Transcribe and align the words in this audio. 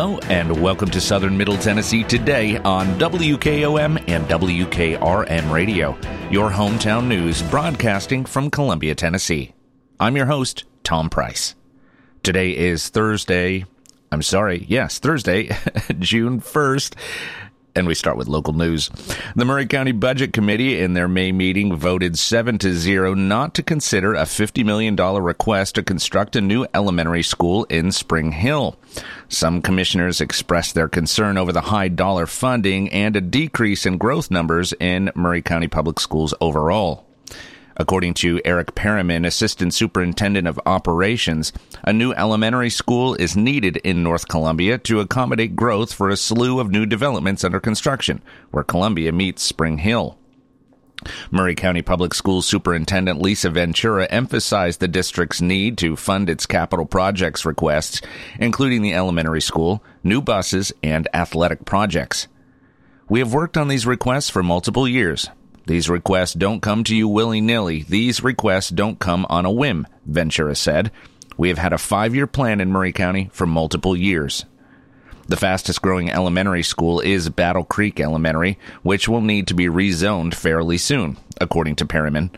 Hello, 0.00 0.18
and 0.30 0.62
welcome 0.62 0.88
to 0.92 0.98
Southern 0.98 1.36
Middle 1.36 1.58
Tennessee 1.58 2.02
today 2.02 2.56
on 2.56 2.86
WKOM 2.98 4.02
and 4.08 4.24
WKRM 4.28 5.52
Radio, 5.52 5.90
your 6.30 6.48
hometown 6.48 7.06
news 7.06 7.42
broadcasting 7.42 8.24
from 8.24 8.50
Columbia, 8.50 8.94
Tennessee. 8.94 9.52
I'm 10.00 10.16
your 10.16 10.24
host, 10.24 10.64
Tom 10.84 11.10
Price. 11.10 11.54
Today 12.22 12.56
is 12.56 12.88
Thursday. 12.88 13.66
I'm 14.10 14.22
sorry, 14.22 14.64
yes, 14.70 14.98
Thursday, 15.00 15.50
June 15.98 16.40
1st, 16.40 16.94
and 17.74 17.86
we 17.86 17.94
start 17.94 18.16
with 18.16 18.28
local 18.28 18.52
news. 18.52 18.90
The 19.36 19.44
Maury 19.44 19.66
County 19.66 19.92
Budget 19.92 20.32
Committee 20.32 20.80
in 20.80 20.94
their 20.94 21.08
May 21.08 21.32
meeting 21.32 21.74
voted 21.76 22.18
7 22.18 22.58
to 22.58 22.74
0 22.74 23.14
not 23.14 23.54
to 23.54 23.62
consider 23.62 24.14
a 24.14 24.22
$50 24.22 24.64
million 24.64 24.96
request 24.96 25.74
to 25.74 25.82
construct 25.82 26.36
a 26.36 26.40
new 26.40 26.66
elementary 26.74 27.22
school 27.22 27.64
in 27.64 27.92
Spring 27.92 28.32
Hill. 28.32 28.76
Some 29.28 29.62
commissioners 29.62 30.20
expressed 30.20 30.74
their 30.74 30.88
concern 30.88 31.38
over 31.38 31.52
the 31.52 31.60
high 31.60 31.88
dollar 31.88 32.26
funding 32.26 32.88
and 32.90 33.16
a 33.16 33.20
decrease 33.20 33.86
in 33.86 33.98
growth 33.98 34.30
numbers 34.30 34.72
in 34.80 35.10
Maury 35.14 35.42
County 35.42 35.68
Public 35.68 36.00
Schools 36.00 36.34
overall. 36.40 37.09
According 37.76 38.14
to 38.14 38.40
Eric 38.44 38.74
Perriman, 38.74 39.26
Assistant 39.26 39.72
Superintendent 39.72 40.46
of 40.46 40.60
Operations, 40.66 41.52
a 41.84 41.92
new 41.92 42.12
elementary 42.12 42.70
school 42.70 43.14
is 43.14 43.36
needed 43.36 43.76
in 43.78 44.02
North 44.02 44.28
Columbia 44.28 44.78
to 44.78 45.00
accommodate 45.00 45.56
growth 45.56 45.92
for 45.92 46.10
a 46.10 46.16
slew 46.16 46.60
of 46.60 46.70
new 46.70 46.84
developments 46.84 47.44
under 47.44 47.60
construction, 47.60 48.20
where 48.50 48.64
Columbia 48.64 49.12
meets 49.12 49.42
Spring 49.42 49.78
Hill. 49.78 50.18
Maury 51.30 51.54
County 51.54 51.80
Public 51.80 52.12
Schools 52.12 52.46
Superintendent 52.46 53.22
Lisa 53.22 53.48
Ventura 53.48 54.06
emphasized 54.06 54.80
the 54.80 54.88
district's 54.88 55.40
need 55.40 55.78
to 55.78 55.96
fund 55.96 56.28
its 56.28 56.46
capital 56.46 56.84
projects 56.84 57.46
requests, 57.46 58.02
including 58.38 58.82
the 58.82 58.92
elementary 58.92 59.40
school, 59.40 59.82
new 60.04 60.20
buses, 60.20 60.72
and 60.82 61.08
athletic 61.14 61.64
projects. 61.64 62.28
We 63.08 63.20
have 63.20 63.32
worked 63.32 63.56
on 63.56 63.68
these 63.68 63.86
requests 63.86 64.28
for 64.28 64.42
multiple 64.42 64.86
years, 64.86 65.28
these 65.66 65.90
requests 65.90 66.34
don't 66.34 66.60
come 66.62 66.84
to 66.84 66.96
you 66.96 67.08
willy 67.08 67.40
nilly. 67.40 67.84
These 67.88 68.24
requests 68.24 68.70
don't 68.70 68.98
come 68.98 69.26
on 69.28 69.44
a 69.44 69.52
whim, 69.52 69.86
Ventura 70.06 70.54
said. 70.54 70.90
We 71.36 71.48
have 71.48 71.58
had 71.58 71.72
a 71.72 71.78
five 71.78 72.14
year 72.14 72.26
plan 72.26 72.60
in 72.60 72.72
Maury 72.72 72.92
County 72.92 73.30
for 73.32 73.46
multiple 73.46 73.96
years. 73.96 74.44
The 75.28 75.36
fastest 75.36 75.80
growing 75.80 76.10
elementary 76.10 76.64
school 76.64 76.98
is 76.98 77.28
Battle 77.28 77.62
Creek 77.62 78.00
Elementary, 78.00 78.58
which 78.82 79.08
will 79.08 79.20
need 79.20 79.46
to 79.46 79.54
be 79.54 79.66
rezoned 79.66 80.34
fairly 80.34 80.76
soon, 80.76 81.18
according 81.40 81.76
to 81.76 81.86
Perriman. 81.86 82.34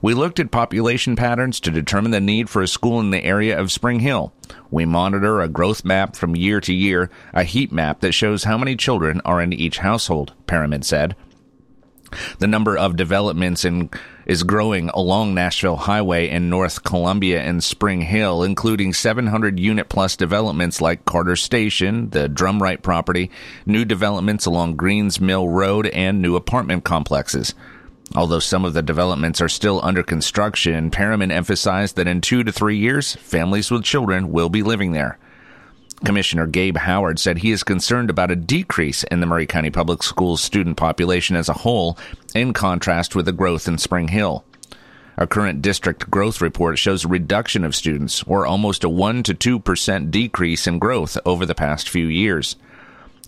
We 0.00 0.14
looked 0.14 0.40
at 0.40 0.50
population 0.50 1.16
patterns 1.16 1.60
to 1.60 1.70
determine 1.70 2.12
the 2.12 2.20
need 2.20 2.48
for 2.48 2.62
a 2.62 2.68
school 2.68 2.98
in 3.00 3.10
the 3.10 3.24
area 3.24 3.58
of 3.58 3.70
Spring 3.70 4.00
Hill. 4.00 4.32
We 4.70 4.84
monitor 4.84 5.40
a 5.40 5.48
growth 5.48 5.84
map 5.84 6.16
from 6.16 6.34
year 6.34 6.60
to 6.62 6.72
year, 6.74 7.10
a 7.32 7.44
heat 7.44 7.72
map 7.72 8.00
that 8.00 8.12
shows 8.12 8.44
how 8.44 8.56
many 8.56 8.76
children 8.76 9.20
are 9.24 9.40
in 9.42 9.52
each 9.52 9.78
household, 9.78 10.32
Perriman 10.46 10.82
said. 10.82 11.16
The 12.38 12.46
number 12.46 12.76
of 12.76 12.96
developments 12.96 13.64
in, 13.64 13.90
is 14.26 14.42
growing 14.42 14.88
along 14.90 15.34
Nashville 15.34 15.76
Highway 15.76 16.28
in 16.28 16.48
North 16.48 16.84
Columbia 16.84 17.42
and 17.42 17.62
Spring 17.62 18.02
Hill, 18.02 18.42
including 18.42 18.92
700 18.92 19.58
unit 19.58 19.88
plus 19.88 20.16
developments 20.16 20.80
like 20.80 21.04
Carter 21.04 21.36
Station, 21.36 22.10
the 22.10 22.28
Drumright 22.28 22.82
property, 22.82 23.30
new 23.66 23.84
developments 23.84 24.46
along 24.46 24.76
Greens 24.76 25.20
Mill 25.20 25.48
Road, 25.48 25.86
and 25.88 26.20
new 26.20 26.36
apartment 26.36 26.84
complexes. 26.84 27.54
Although 28.14 28.38
some 28.38 28.64
of 28.64 28.74
the 28.74 28.82
developments 28.82 29.40
are 29.40 29.48
still 29.48 29.80
under 29.82 30.02
construction, 30.02 30.90
Perriman 30.90 31.32
emphasized 31.32 31.96
that 31.96 32.06
in 32.06 32.20
two 32.20 32.44
to 32.44 32.52
three 32.52 32.76
years, 32.76 33.16
families 33.16 33.70
with 33.70 33.82
children 33.82 34.30
will 34.30 34.48
be 34.48 34.62
living 34.62 34.92
there. 34.92 35.18
Commissioner 36.04 36.46
Gabe 36.46 36.76
Howard 36.76 37.18
said 37.18 37.38
he 37.38 37.50
is 37.50 37.62
concerned 37.62 38.10
about 38.10 38.30
a 38.30 38.36
decrease 38.36 39.04
in 39.04 39.20
the 39.20 39.26
Maury 39.26 39.46
County 39.46 39.70
Public 39.70 40.02
Schools 40.02 40.42
student 40.42 40.76
population 40.76 41.36
as 41.36 41.48
a 41.48 41.54
whole, 41.54 41.98
in 42.34 42.52
contrast 42.52 43.16
with 43.16 43.26
the 43.26 43.32
growth 43.32 43.66
in 43.66 43.78
Spring 43.78 44.08
Hill. 44.08 44.44
Our 45.16 45.26
current 45.26 45.62
district 45.62 46.10
growth 46.10 46.40
report 46.40 46.78
shows 46.78 47.04
a 47.04 47.08
reduction 47.08 47.64
of 47.64 47.74
students, 47.74 48.22
or 48.24 48.46
almost 48.46 48.84
a 48.84 48.88
1 48.88 49.22
to 49.24 49.34
2% 49.34 50.10
decrease 50.10 50.66
in 50.66 50.78
growth 50.78 51.16
over 51.24 51.46
the 51.46 51.54
past 51.54 51.88
few 51.88 52.06
years. 52.06 52.56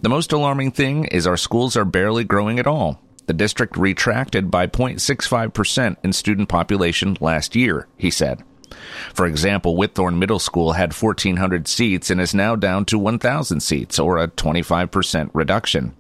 The 0.03 0.09
most 0.09 0.33
alarming 0.33 0.73
thing 0.73 1.05
is 1.05 1.27
our 1.27 1.37
schools 1.37 1.77
are 1.77 1.85
barely 1.85 2.25
growing 2.25 2.59
at 2.59 2.67
all. 2.67 3.01
The 3.27 3.33
district 3.33 3.77
retracted 3.77 4.51
by 4.51 4.67
0.65% 4.67 5.97
in 6.03 6.13
student 6.13 6.49
population 6.49 7.17
last 7.21 7.57
year, 7.57 7.89
he 7.97 8.11
said. 8.11 8.43
For 9.15 9.27
example, 9.27 9.77
Whitthorne 9.77 10.19
Middle 10.19 10.39
School 10.39 10.73
had 10.73 10.93
1,400 10.93 11.69
seats 11.69 12.11
and 12.11 12.21
is 12.21 12.35
now 12.35 12.57
down 12.57 12.85
to 12.87 12.99
1,000 12.99 13.61
seats, 13.61 13.99
or 13.99 14.19
a 14.19 14.29
25% 14.29 15.31
reduction. 15.33 15.95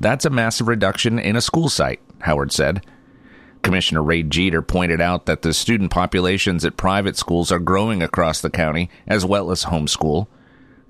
That's 0.00 0.24
a 0.24 0.30
massive 0.30 0.68
reduction 0.68 1.18
in 1.18 1.36
a 1.36 1.40
school 1.40 1.68
site, 1.68 2.00
Howard 2.20 2.52
said. 2.52 2.84
Commissioner 3.62 4.02
Ray 4.02 4.24
Jeter 4.24 4.60
pointed 4.60 5.00
out 5.00 5.26
that 5.26 5.42
the 5.42 5.54
student 5.54 5.90
populations 5.90 6.64
at 6.64 6.76
private 6.76 7.16
schools 7.16 7.52
are 7.52 7.60
growing 7.60 8.02
across 8.02 8.40
the 8.40 8.50
county, 8.50 8.90
as 9.06 9.24
well 9.24 9.50
as 9.50 9.66
homeschool. 9.66 10.26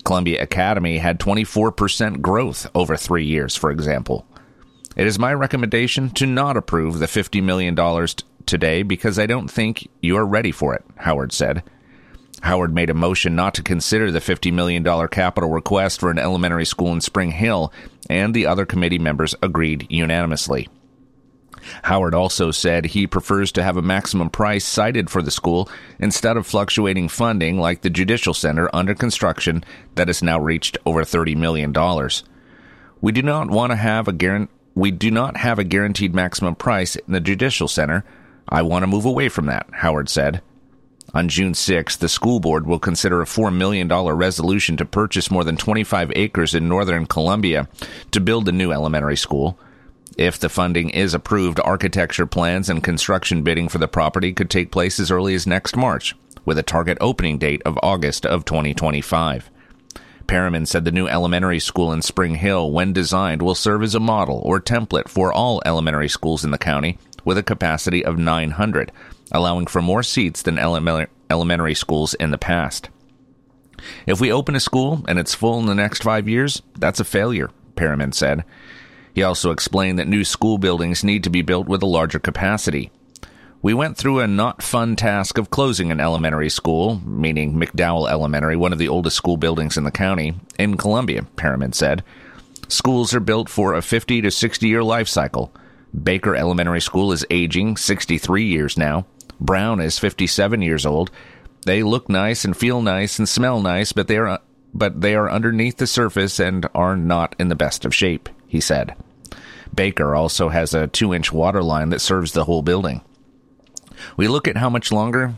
Columbia 0.04 0.42
Academy 0.42 0.98
had 0.98 1.20
24% 1.20 2.22
growth 2.22 2.66
over 2.74 2.96
three 2.96 3.24
years, 3.24 3.54
for 3.54 3.70
example. 3.70 4.26
It 4.96 5.06
is 5.06 5.18
my 5.18 5.32
recommendation 5.32 6.10
to 6.10 6.26
not 6.26 6.56
approve 6.56 6.98
the 6.98 7.06
$50 7.06 7.42
million 7.42 7.74
today 8.46 8.82
because 8.82 9.18
I 9.18 9.26
don't 9.26 9.50
think 9.50 9.88
you 10.00 10.16
are 10.16 10.26
ready 10.26 10.52
for 10.52 10.74
it, 10.74 10.84
Howard 10.96 11.32
said. 11.32 11.62
Howard 12.42 12.74
made 12.74 12.90
a 12.90 12.94
motion 12.94 13.36
not 13.36 13.54
to 13.54 13.62
consider 13.62 14.10
the 14.10 14.18
$50 14.18 14.52
million 14.52 14.84
capital 15.08 15.50
request 15.50 16.00
for 16.00 16.10
an 16.10 16.18
elementary 16.18 16.64
school 16.64 16.92
in 16.92 17.00
Spring 17.00 17.30
Hill, 17.30 17.72
and 18.10 18.34
the 18.34 18.46
other 18.46 18.66
committee 18.66 18.98
members 18.98 19.34
agreed 19.42 19.86
unanimously. 19.88 20.68
Howard 21.84 22.14
also 22.14 22.50
said 22.50 22.86
he 22.86 23.06
prefers 23.06 23.52
to 23.52 23.62
have 23.62 23.76
a 23.76 23.82
maximum 23.82 24.30
price 24.30 24.64
cited 24.64 25.08
for 25.08 25.22
the 25.22 25.30
school 25.30 25.68
instead 26.00 26.36
of 26.36 26.46
fluctuating 26.46 27.08
funding 27.08 27.58
like 27.58 27.82
the 27.82 27.90
Judicial 27.90 28.34
Center 28.34 28.68
under 28.72 28.94
construction 28.94 29.64
that 29.94 30.08
has 30.08 30.22
now 30.22 30.40
reached 30.40 30.76
over 30.84 31.02
$30 31.02 31.36
million. 31.36 31.72
We 33.00 33.12
do 33.12 33.22
not 33.22 33.50
want 33.50 33.70
to 33.70 33.76
have 33.76 34.08
a 34.08 34.12
guarantee. 34.12 34.52
We 34.74 34.90
do 34.90 35.10
not 35.10 35.36
have 35.36 35.58
a 35.58 35.64
guaranteed 35.64 36.14
maximum 36.14 36.54
price 36.54 36.96
in 36.96 37.12
the 37.12 37.20
Judicial 37.20 37.68
Center, 37.68 38.04
I 38.48 38.62
want 38.62 38.82
to 38.82 38.86
move 38.86 39.04
away 39.04 39.28
from 39.28 39.46
that, 39.46 39.66
Howard 39.72 40.08
said. 40.08 40.42
On 41.14 41.28
June 41.28 41.52
6, 41.52 41.96
the 41.96 42.08
school 42.08 42.40
board 42.40 42.66
will 42.66 42.78
consider 42.78 43.20
a 43.20 43.26
$4 43.26 43.54
million 43.54 43.88
resolution 43.88 44.78
to 44.78 44.86
purchase 44.86 45.30
more 45.30 45.44
than 45.44 45.58
25 45.58 46.12
acres 46.16 46.54
in 46.54 46.68
northern 46.68 47.04
Columbia 47.04 47.68
to 48.12 48.20
build 48.20 48.48
a 48.48 48.52
new 48.52 48.72
elementary 48.72 49.16
school. 49.16 49.58
If 50.16 50.38
the 50.38 50.48
funding 50.48 50.90
is 50.90 51.12
approved, 51.12 51.60
architecture 51.60 52.26
plans 52.26 52.70
and 52.70 52.82
construction 52.82 53.42
bidding 53.42 53.68
for 53.68 53.78
the 53.78 53.88
property 53.88 54.32
could 54.32 54.48
take 54.48 54.70
place 54.70 54.98
as 54.98 55.10
early 55.10 55.34
as 55.34 55.46
next 55.46 55.76
March, 55.76 56.14
with 56.46 56.56
a 56.56 56.62
target 56.62 56.96
opening 57.00 57.36
date 57.36 57.62
of 57.66 57.78
August 57.82 58.24
of 58.24 58.46
2025. 58.46 59.50
Perriman 60.26 60.66
said 60.66 60.84
the 60.84 60.92
new 60.92 61.08
elementary 61.08 61.58
school 61.58 61.92
in 61.92 62.00
Spring 62.00 62.36
Hill, 62.36 62.70
when 62.70 62.94
designed, 62.94 63.42
will 63.42 63.54
serve 63.54 63.82
as 63.82 63.94
a 63.94 64.00
model 64.00 64.40
or 64.44 64.60
template 64.60 65.08
for 65.08 65.32
all 65.32 65.60
elementary 65.66 66.08
schools 66.08 66.44
in 66.44 66.52
the 66.52 66.58
county 66.58 66.98
with 67.24 67.38
a 67.38 67.42
capacity 67.42 68.04
of 68.04 68.18
900, 68.18 68.92
allowing 69.30 69.66
for 69.66 69.82
more 69.82 70.02
seats 70.02 70.42
than 70.42 70.58
elementary 70.58 71.74
schools 71.74 72.14
in 72.14 72.30
the 72.30 72.38
past. 72.38 72.88
If 74.06 74.20
we 74.20 74.32
open 74.32 74.54
a 74.54 74.60
school 74.60 75.04
and 75.08 75.18
it's 75.18 75.34
full 75.34 75.58
in 75.58 75.66
the 75.66 75.74
next 75.74 76.02
five 76.02 76.28
years, 76.28 76.62
that's 76.78 77.00
a 77.00 77.04
failure, 77.04 77.50
Perriman 77.76 78.14
said. 78.14 78.44
He 79.14 79.22
also 79.22 79.50
explained 79.50 79.98
that 79.98 80.08
new 80.08 80.24
school 80.24 80.58
buildings 80.58 81.04
need 81.04 81.24
to 81.24 81.30
be 81.30 81.42
built 81.42 81.66
with 81.66 81.82
a 81.82 81.86
larger 81.86 82.18
capacity. 82.18 82.90
We 83.60 83.74
went 83.74 83.96
through 83.96 84.18
a 84.18 84.26
not 84.26 84.62
fun 84.62 84.96
task 84.96 85.38
of 85.38 85.50
closing 85.50 85.92
an 85.92 86.00
elementary 86.00 86.48
school, 86.48 87.00
meaning 87.04 87.54
McDowell 87.54 88.10
Elementary, 88.10 88.56
one 88.56 88.72
of 88.72 88.78
the 88.78 88.88
oldest 88.88 89.16
school 89.16 89.36
buildings 89.36 89.76
in 89.76 89.84
the 89.84 89.92
county, 89.92 90.34
in 90.58 90.76
Columbia, 90.76 91.26
Perriman 91.36 91.74
said. 91.74 92.02
Schools 92.66 93.14
are 93.14 93.20
built 93.20 93.48
for 93.48 93.74
a 93.74 93.82
50 93.82 94.22
to 94.22 94.30
60 94.30 94.66
year 94.66 94.82
life 94.82 95.06
cycle. 95.06 95.54
Baker 96.00 96.34
Elementary 96.34 96.80
School 96.80 97.12
is 97.12 97.26
aging, 97.30 97.76
63 97.76 98.44
years 98.44 98.78
now. 98.78 99.06
Brown 99.40 99.80
is 99.80 99.98
57 99.98 100.62
years 100.62 100.86
old. 100.86 101.10
They 101.66 101.82
look 101.82 102.08
nice 102.08 102.44
and 102.44 102.56
feel 102.56 102.80
nice 102.80 103.18
and 103.18 103.28
smell 103.28 103.60
nice, 103.60 103.92
but 103.92 104.08
they 104.08 104.16
are 104.16 104.40
but 104.74 105.02
they 105.02 105.14
are 105.14 105.30
underneath 105.30 105.76
the 105.76 105.86
surface 105.86 106.40
and 106.40 106.66
are 106.74 106.96
not 106.96 107.36
in 107.38 107.48
the 107.48 107.54
best 107.54 107.84
of 107.84 107.94
shape, 107.94 108.30
he 108.46 108.60
said. 108.60 108.96
Baker 109.74 110.14
also 110.14 110.48
has 110.48 110.72
a 110.72 110.88
2-inch 110.88 111.30
water 111.30 111.62
line 111.62 111.90
that 111.90 112.00
serves 112.00 112.32
the 112.32 112.44
whole 112.44 112.62
building. 112.62 113.02
We 114.16 114.28
look 114.28 114.48
at 114.48 114.56
how 114.56 114.70
much 114.70 114.90
longer 114.90 115.34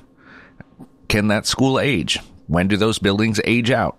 can 1.08 1.28
that 1.28 1.46
school 1.46 1.80
age? 1.80 2.20
When 2.46 2.68
do 2.68 2.76
those 2.76 2.98
buildings 2.98 3.40
age 3.44 3.70
out? 3.70 3.98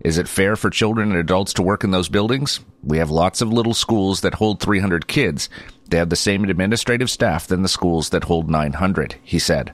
Is 0.00 0.18
it 0.18 0.28
fair 0.28 0.56
for 0.56 0.70
children 0.70 1.10
and 1.10 1.18
adults 1.18 1.52
to 1.54 1.62
work 1.62 1.82
in 1.82 1.90
those 1.90 2.08
buildings? 2.08 2.60
We 2.82 2.98
have 2.98 3.10
lots 3.10 3.40
of 3.40 3.52
little 3.52 3.74
schools 3.74 4.20
that 4.20 4.34
hold 4.34 4.60
300 4.60 5.08
kids. 5.08 5.48
They 5.88 5.96
have 5.96 6.10
the 6.10 6.16
same 6.16 6.44
administrative 6.44 7.10
staff 7.10 7.46
than 7.46 7.62
the 7.62 7.68
schools 7.68 8.10
that 8.10 8.24
hold 8.24 8.50
900, 8.50 9.16
he 9.22 9.38
said. 9.38 9.72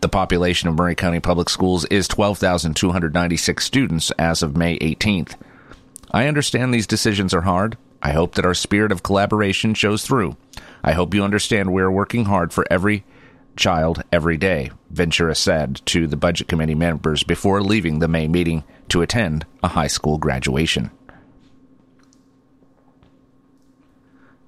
The 0.00 0.08
population 0.08 0.68
of 0.68 0.76
Maury 0.76 0.96
County 0.96 1.20
Public 1.20 1.48
Schools 1.48 1.84
is 1.84 2.08
12,296 2.08 3.64
students 3.64 4.10
as 4.12 4.42
of 4.42 4.56
May 4.56 4.78
18th. 4.78 5.36
I 6.10 6.26
understand 6.26 6.74
these 6.74 6.86
decisions 6.88 7.32
are 7.32 7.42
hard. 7.42 7.76
I 8.02 8.12
hope 8.12 8.34
that 8.34 8.44
our 8.44 8.54
spirit 8.54 8.90
of 8.90 9.04
collaboration 9.04 9.74
shows 9.74 10.04
through. 10.04 10.36
I 10.82 10.92
hope 10.92 11.14
you 11.14 11.22
understand 11.22 11.72
we 11.72 11.82
are 11.82 11.90
working 11.90 12.24
hard 12.24 12.52
for 12.52 12.66
every 12.68 13.04
child 13.54 14.02
every 14.10 14.36
day, 14.36 14.72
Ventura 14.92 15.34
said 15.34 15.80
to 15.86 16.06
the 16.06 16.16
Budget 16.16 16.48
Committee 16.48 16.74
members 16.74 17.22
before 17.22 17.62
leaving 17.62 17.98
the 17.98 18.08
May 18.08 18.28
meeting 18.28 18.62
to 18.88 19.00
attend 19.00 19.46
a 19.62 19.68
high 19.68 19.86
school 19.86 20.18
graduation. 20.18 20.90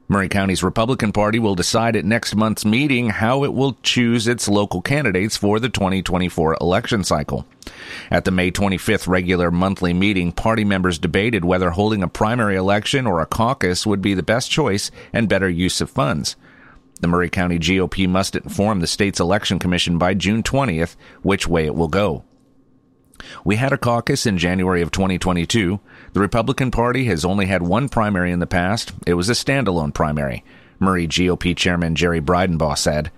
Maury 0.06 0.29
County's 0.29 0.62
Republican 0.62 1.12
Party 1.12 1.38
will 1.38 1.55
decide 1.55 1.96
at 1.96 2.05
next 2.05 2.37
month's 2.37 2.67
meeting 2.67 3.08
how 3.08 3.43
it 3.43 3.55
will 3.55 3.79
choose 3.82 4.29
its 4.29 4.46
local 4.46 4.82
candidates 4.82 5.35
for 5.35 5.58
the 5.58 5.70
2024 5.70 6.58
election 6.61 7.02
cycle. 7.02 7.46
At 8.11 8.26
the 8.26 8.31
May 8.31 8.50
25th 8.50 9.08
regular 9.08 9.50
monthly 9.50 9.94
meeting, 9.94 10.31
party 10.31 10.62
members 10.62 10.99
debated 10.99 11.46
whether 11.46 11.70
holding 11.70 12.02
a 12.02 12.08
primary 12.08 12.55
election 12.55 13.06
or 13.06 13.23
a 13.23 13.26
caucus 13.26 13.87
would 13.87 14.02
be 14.02 14.12
the 14.12 14.23
best 14.23 14.50
choice 14.50 14.91
and 15.11 15.26
better 15.26 15.49
use 15.49 15.81
of 15.81 15.88
funds. 15.88 16.37
The 17.00 17.08
Maury 17.08 17.31
County 17.31 17.58
GOP 17.58 18.08
must 18.08 18.37
inform 18.37 18.81
the 18.81 18.87
state's 18.87 19.20
election 19.20 19.58
commission 19.58 19.99
by 19.99 20.14
June 20.14 20.43
20th 20.43 20.96
which 21.23 21.46
way 21.46 21.67
it 21.67 21.75
will 21.75 21.88
go. 21.88 22.25
We 23.44 23.56
had 23.56 23.73
a 23.73 23.79
caucus 23.79 24.26
in 24.26 24.38
January 24.38 24.82
of 24.82 24.91
2022. 24.91 25.81
The 26.12 26.20
Republican 26.20 26.70
Party 26.70 27.05
has 27.06 27.25
only 27.25 27.46
had 27.46 27.62
one 27.62 27.88
primary 27.88 28.32
in 28.32 28.41
the 28.41 28.46
past. 28.46 28.93
It 29.06 29.14
was 29.14 29.29
a 29.29 29.32
standalone 29.32 29.94
primary. 29.94 30.44
Maury 30.79 31.06
GOP 31.06 31.56
Chairman 31.56 31.94
Jerry 31.94 32.20
Bridenbaugh 32.20 32.76
said, 32.76 33.11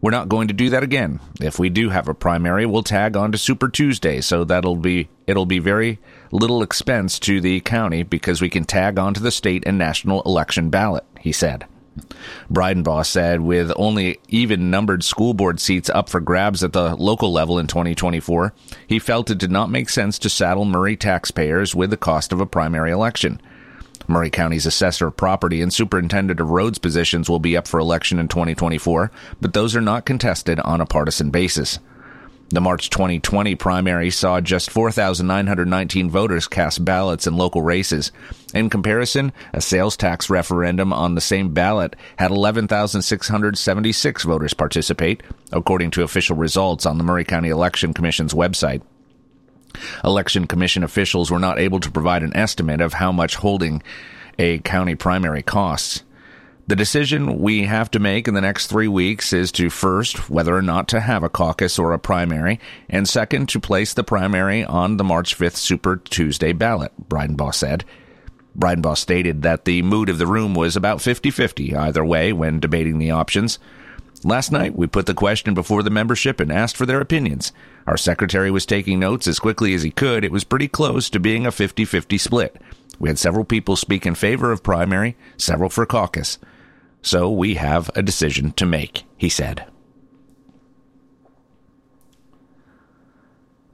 We're 0.00 0.10
not 0.10 0.28
going 0.28 0.48
to 0.48 0.54
do 0.54 0.70
that 0.70 0.82
again. 0.82 1.20
If 1.40 1.58
we 1.58 1.70
do 1.70 1.90
have 1.90 2.08
a 2.08 2.14
primary, 2.14 2.66
we'll 2.66 2.82
tag 2.82 3.16
on 3.16 3.32
to 3.32 3.38
Super 3.38 3.68
Tuesday, 3.68 4.20
so 4.20 4.44
that'll 4.44 4.76
be 4.76 5.08
it'll 5.26 5.46
be 5.46 5.58
very 5.58 5.98
little 6.32 6.62
expense 6.62 7.18
to 7.20 7.40
the 7.40 7.60
county 7.60 8.02
because 8.02 8.40
we 8.40 8.50
can 8.50 8.64
tag 8.64 8.98
on 8.98 9.14
to 9.14 9.20
the 9.20 9.30
state 9.30 9.62
and 9.66 9.78
national 9.78 10.22
election 10.22 10.70
ballot, 10.70 11.04
he 11.20 11.32
said. 11.32 11.66
Bridenbaugh 12.50 13.06
said 13.06 13.40
with 13.40 13.72
only 13.76 14.20
even 14.28 14.70
numbered 14.70 15.04
school 15.04 15.34
board 15.34 15.60
seats 15.60 15.90
up 15.90 16.08
for 16.08 16.20
grabs 16.20 16.62
at 16.64 16.72
the 16.72 16.94
local 16.96 17.32
level 17.32 17.58
in 17.58 17.66
2024, 17.66 18.52
he 18.86 18.98
felt 18.98 19.30
it 19.30 19.38
did 19.38 19.50
not 19.50 19.70
make 19.70 19.88
sense 19.88 20.18
to 20.18 20.28
saddle 20.28 20.64
Maury 20.64 20.96
taxpayers 20.96 21.74
with 21.74 21.90
the 21.90 21.96
cost 21.96 22.32
of 22.32 22.40
a 22.40 22.46
primary 22.46 22.90
election. 22.90 23.40
Maury 24.06 24.30
County's 24.30 24.66
assessor 24.66 25.08
of 25.08 25.16
property 25.16 25.60
and 25.60 25.72
superintendent 25.72 26.40
of 26.40 26.50
roads 26.50 26.78
positions 26.78 27.28
will 27.28 27.38
be 27.38 27.56
up 27.56 27.68
for 27.68 27.78
election 27.78 28.18
in 28.18 28.26
2024, 28.26 29.10
but 29.40 29.52
those 29.52 29.76
are 29.76 29.82
not 29.82 30.06
contested 30.06 30.58
on 30.60 30.80
a 30.80 30.86
partisan 30.86 31.30
basis. 31.30 31.78
The 32.50 32.62
March 32.62 32.88
2020 32.88 33.56
primary 33.56 34.10
saw 34.10 34.40
just 34.40 34.70
4,919 34.70 36.08
voters 36.08 36.48
cast 36.48 36.82
ballots 36.82 37.26
in 37.26 37.36
local 37.36 37.60
races. 37.60 38.10
In 38.54 38.70
comparison, 38.70 39.32
a 39.52 39.60
sales 39.60 39.98
tax 39.98 40.30
referendum 40.30 40.90
on 40.90 41.14
the 41.14 41.20
same 41.20 41.52
ballot 41.52 41.94
had 42.16 42.30
11,676 42.30 44.22
voters 44.22 44.54
participate, 44.54 45.22
according 45.52 45.90
to 45.90 46.04
official 46.04 46.36
results 46.36 46.86
on 46.86 46.96
the 46.96 47.04
Maury 47.04 47.24
County 47.24 47.50
Election 47.50 47.92
Commission's 47.92 48.32
website. 48.32 48.80
Election 50.02 50.46
Commission 50.46 50.82
officials 50.82 51.30
were 51.30 51.38
not 51.38 51.58
able 51.58 51.80
to 51.80 51.90
provide 51.90 52.22
an 52.22 52.34
estimate 52.34 52.80
of 52.80 52.94
how 52.94 53.12
much 53.12 53.36
holding 53.36 53.82
a 54.38 54.58
county 54.60 54.94
primary 54.94 55.42
costs. 55.42 56.02
The 56.68 56.76
decision 56.76 57.38
we 57.38 57.64
have 57.64 57.90
to 57.92 57.98
make 57.98 58.28
in 58.28 58.34
the 58.34 58.42
next 58.42 58.66
three 58.66 58.88
weeks 58.88 59.32
is 59.32 59.50
to 59.52 59.70
first, 59.70 60.28
whether 60.28 60.54
or 60.54 60.60
not 60.60 60.86
to 60.88 61.00
have 61.00 61.22
a 61.22 61.30
caucus 61.30 61.78
or 61.78 61.94
a 61.94 61.98
primary, 61.98 62.60
and 62.90 63.08
second, 63.08 63.48
to 63.48 63.58
place 63.58 63.94
the 63.94 64.04
primary 64.04 64.64
on 64.64 64.98
the 64.98 65.04
March 65.04 65.38
5th 65.38 65.56
Super 65.56 65.96
Tuesday 65.96 66.52
ballot, 66.52 66.92
Bridenbaugh 67.08 67.54
said. 67.54 67.86
Bridenbaugh 68.54 68.98
stated 68.98 69.40
that 69.40 69.64
the 69.64 69.80
mood 69.80 70.10
of 70.10 70.18
the 70.18 70.26
room 70.26 70.54
was 70.54 70.76
about 70.76 71.00
50 71.00 71.30
50 71.30 71.74
either 71.74 72.04
way 72.04 72.34
when 72.34 72.60
debating 72.60 72.98
the 72.98 73.12
options. 73.12 73.58
Last 74.22 74.52
night, 74.52 74.76
we 74.76 74.86
put 74.86 75.06
the 75.06 75.14
question 75.14 75.54
before 75.54 75.82
the 75.82 75.88
membership 75.88 76.38
and 76.38 76.52
asked 76.52 76.76
for 76.76 76.84
their 76.84 77.00
opinions. 77.00 77.50
Our 77.86 77.96
secretary 77.96 78.50
was 78.50 78.66
taking 78.66 79.00
notes 79.00 79.26
as 79.26 79.38
quickly 79.38 79.72
as 79.72 79.84
he 79.84 79.90
could. 79.90 80.22
It 80.22 80.32
was 80.32 80.44
pretty 80.44 80.68
close 80.68 81.08
to 81.08 81.18
being 81.18 81.46
a 81.46 81.50
50 81.50 81.86
50 81.86 82.18
split. 82.18 82.60
We 82.98 83.08
had 83.08 83.18
several 83.18 83.46
people 83.46 83.74
speak 83.74 84.04
in 84.04 84.14
favor 84.14 84.52
of 84.52 84.62
primary, 84.62 85.16
several 85.38 85.70
for 85.70 85.86
caucus. 85.86 86.36
So 87.02 87.30
we 87.30 87.54
have 87.54 87.90
a 87.94 88.02
decision 88.02 88.52
to 88.52 88.66
make, 88.66 89.04
he 89.16 89.28
said. 89.28 89.66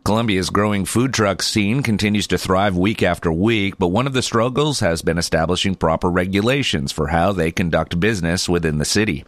Columbia's 0.04 0.50
growing 0.50 0.84
food 0.84 1.14
truck 1.14 1.40
scene 1.40 1.82
continues 1.82 2.26
to 2.26 2.36
thrive 2.36 2.76
week 2.76 3.02
after 3.02 3.32
week, 3.32 3.78
but 3.78 3.88
one 3.88 4.06
of 4.06 4.12
the 4.12 4.20
struggles 4.20 4.80
has 4.80 5.00
been 5.00 5.16
establishing 5.16 5.74
proper 5.74 6.10
regulations 6.10 6.92
for 6.92 7.08
how 7.08 7.32
they 7.32 7.50
conduct 7.50 7.98
business 7.98 8.46
within 8.46 8.76
the 8.76 8.84
city. 8.84 9.24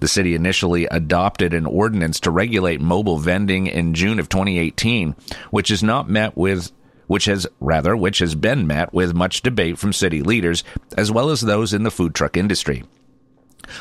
The 0.00 0.08
city 0.08 0.34
initially 0.34 0.86
adopted 0.86 1.52
an 1.52 1.66
ordinance 1.66 2.18
to 2.20 2.30
regulate 2.30 2.80
mobile 2.80 3.18
vending 3.18 3.66
in 3.66 3.92
June 3.92 4.18
of 4.18 4.30
2018, 4.30 5.14
which 5.50 5.70
is 5.70 5.82
not 5.82 6.08
met 6.08 6.34
with 6.34 6.72
which 7.08 7.26
has 7.26 7.46
rather 7.60 7.94
which 7.94 8.18
has 8.18 8.34
been 8.34 8.66
met 8.66 8.94
with 8.94 9.14
much 9.14 9.42
debate 9.42 9.78
from 9.78 9.92
city 9.92 10.22
leaders 10.22 10.64
as 10.96 11.12
well 11.12 11.28
as 11.28 11.42
those 11.42 11.74
in 11.74 11.82
the 11.82 11.90
food 11.90 12.14
truck 12.14 12.38
industry. 12.38 12.84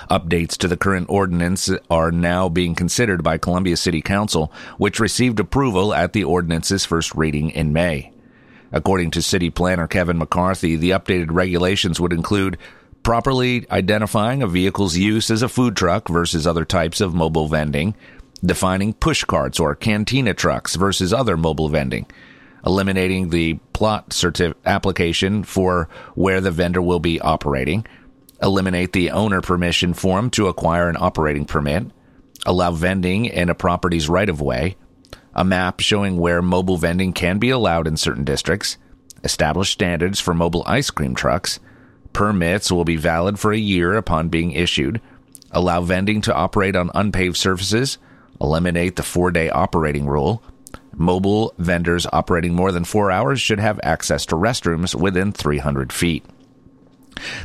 Updates 0.09 0.57
to 0.57 0.67
the 0.67 0.77
current 0.77 1.09
ordinance 1.09 1.69
are 1.89 2.11
now 2.11 2.49
being 2.49 2.75
considered 2.75 3.23
by 3.23 3.37
Columbia 3.37 3.77
City 3.77 4.01
Council, 4.01 4.51
which 4.77 4.99
received 4.99 5.39
approval 5.39 5.93
at 5.93 6.13
the 6.13 6.23
ordinance's 6.23 6.85
first 6.85 7.13
reading 7.15 7.49
in 7.51 7.73
May. 7.73 8.11
According 8.71 9.11
to 9.11 9.21
City 9.21 9.49
Planner 9.49 9.87
Kevin 9.87 10.17
McCarthy, 10.17 10.75
the 10.75 10.91
updated 10.91 11.27
regulations 11.29 11.99
would 11.99 12.11
include 12.11 12.57
properly 13.03 13.65
identifying 13.69 14.41
a 14.41 14.47
vehicle's 14.47 14.97
use 14.97 15.29
as 15.29 15.43
a 15.43 15.47
food 15.47 15.75
truck 15.75 16.09
versus 16.09 16.47
other 16.47 16.65
types 16.65 16.99
of 16.99 17.13
mobile 17.13 17.47
vending, 17.47 17.95
defining 18.43 18.93
push 18.93 19.23
carts 19.23 19.59
or 19.59 19.75
cantina 19.75 20.33
trucks 20.33 20.75
versus 20.75 21.13
other 21.13 21.37
mobile 21.37 21.69
vending, 21.69 22.05
eliminating 22.65 23.29
the 23.29 23.53
plot 23.73 24.09
certif- 24.09 24.55
application 24.65 25.43
for 25.43 25.87
where 26.15 26.41
the 26.41 26.51
vendor 26.51 26.81
will 26.81 26.99
be 26.99 27.21
operating, 27.21 27.85
eliminate 28.41 28.93
the 28.93 29.11
owner 29.11 29.41
permission 29.41 29.93
form 29.93 30.29
to 30.31 30.47
acquire 30.47 30.89
an 30.89 30.97
operating 30.99 31.45
permit, 31.45 31.85
allow 32.45 32.71
vending 32.71 33.25
in 33.25 33.49
a 33.49 33.55
property's 33.55 34.09
right 34.09 34.29
of 34.29 34.41
way, 34.41 34.75
a 35.33 35.43
map 35.43 35.79
showing 35.79 36.17
where 36.17 36.41
mobile 36.41 36.77
vending 36.77 37.13
can 37.13 37.39
be 37.39 37.49
allowed 37.49 37.87
in 37.87 37.97
certain 37.97 38.23
districts, 38.23 38.77
establish 39.23 39.71
standards 39.71 40.19
for 40.19 40.33
mobile 40.33 40.63
ice 40.65 40.89
cream 40.89 41.15
trucks, 41.15 41.59
permits 42.13 42.71
will 42.71 42.85
be 42.85 42.95
valid 42.95 43.37
for 43.37 43.51
a 43.51 43.57
year 43.57 43.95
upon 43.95 44.29
being 44.29 44.51
issued, 44.51 45.01
allow 45.51 45.81
vending 45.81 46.21
to 46.21 46.33
operate 46.33 46.75
on 46.75 46.91
unpaved 46.95 47.37
surfaces, 47.37 47.97
eliminate 48.39 48.95
the 48.95 49.03
four 49.03 49.31
day 49.31 49.49
operating 49.49 50.05
rule. 50.05 50.41
Mobile 50.97 51.53
vendors 51.57 52.07
operating 52.13 52.53
more 52.53 52.71
than 52.71 52.85
four 52.85 53.11
hours 53.11 53.41
should 53.41 53.59
have 53.59 53.79
access 53.83 54.25
to 54.27 54.35
restrooms 54.35 54.95
within 54.95 55.33
300 55.33 55.91
feet. 55.91 56.23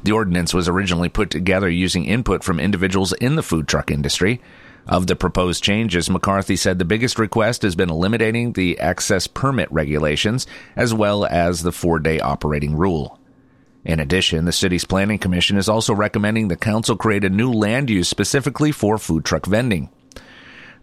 The 0.03 0.13
ordinance 0.13 0.53
was 0.53 0.69
originally 0.69 1.09
put 1.09 1.31
together 1.31 1.69
using 1.69 2.05
input 2.05 2.45
from 2.45 2.61
individuals 2.61 3.13
in 3.15 3.37
the 3.37 3.43
food 3.43 3.69
truck 3.69 3.91
industry. 3.91 4.41
Of 4.87 5.07
the 5.07 5.17
proposed 5.17 5.63
changes, 5.63 6.11
McCarthy 6.11 6.57
said 6.57 6.79
the 6.79 6.85
biggest 6.85 7.19
request 7.19 7.63
has 7.63 7.77
been 7.77 7.91
eliminating 7.91 8.53
the 8.53 8.79
access 8.81 9.27
permit 9.27 9.71
regulations 9.71 10.47
as 10.75 10.93
well 10.95 11.25
as 11.27 11.63
the 11.63 11.73
four 11.73 11.99
day 11.99 12.19
operating 12.19 12.77
rule. 12.77 13.19
In 13.85 14.01
addition, 14.01 14.45
the 14.45 14.53
city's 14.53 14.85
planning 14.85 15.19
commission 15.19 15.57
is 15.57 15.69
also 15.69 15.95
recommending 15.95 16.49
the 16.49 16.57
council 16.57 16.97
create 16.97 17.25
a 17.25 17.31
new 17.31 17.53
land 17.53 17.89
use 17.89 18.09
specifically 18.09 18.73
for 18.73 18.99
food 18.99 19.25
truck 19.25 19.47
vending. 19.47 19.91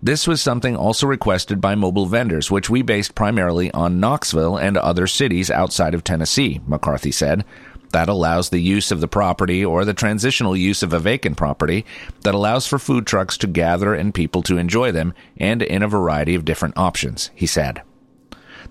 This 0.01 0.27
was 0.27 0.41
something 0.41 0.75
also 0.75 1.07
requested 1.07 1.59
by 1.59 1.73
mobile 1.73 2.05
vendors, 2.05 2.51
which 2.51 2.69
we 2.69 2.83
based 2.83 3.15
primarily 3.15 3.71
on 3.71 3.99
Knoxville 3.99 4.55
and 4.55 4.77
other 4.77 5.07
cities 5.07 5.49
outside 5.49 5.95
of 5.95 6.03
Tennessee, 6.03 6.61
McCarthy 6.67 7.11
said 7.11 7.45
that 7.91 8.09
allows 8.09 8.49
the 8.49 8.59
use 8.59 8.91
of 8.91 9.01
the 9.01 9.07
property 9.07 9.63
or 9.63 9.85
the 9.85 9.93
transitional 9.93 10.55
use 10.55 10.83
of 10.83 10.93
a 10.93 10.99
vacant 10.99 11.37
property 11.37 11.85
that 12.21 12.35
allows 12.35 12.67
for 12.67 12.79
food 12.79 13.07
trucks 13.07 13.37
to 13.37 13.47
gather 13.47 13.93
and 13.93 14.13
people 14.13 14.41
to 14.43 14.57
enjoy 14.57 14.91
them 14.91 15.13
and 15.37 15.61
in 15.61 15.83
a 15.83 15.87
variety 15.87 16.35
of 16.35 16.45
different 16.45 16.77
options, 16.77 17.31
he 17.33 17.45
said. 17.45 17.81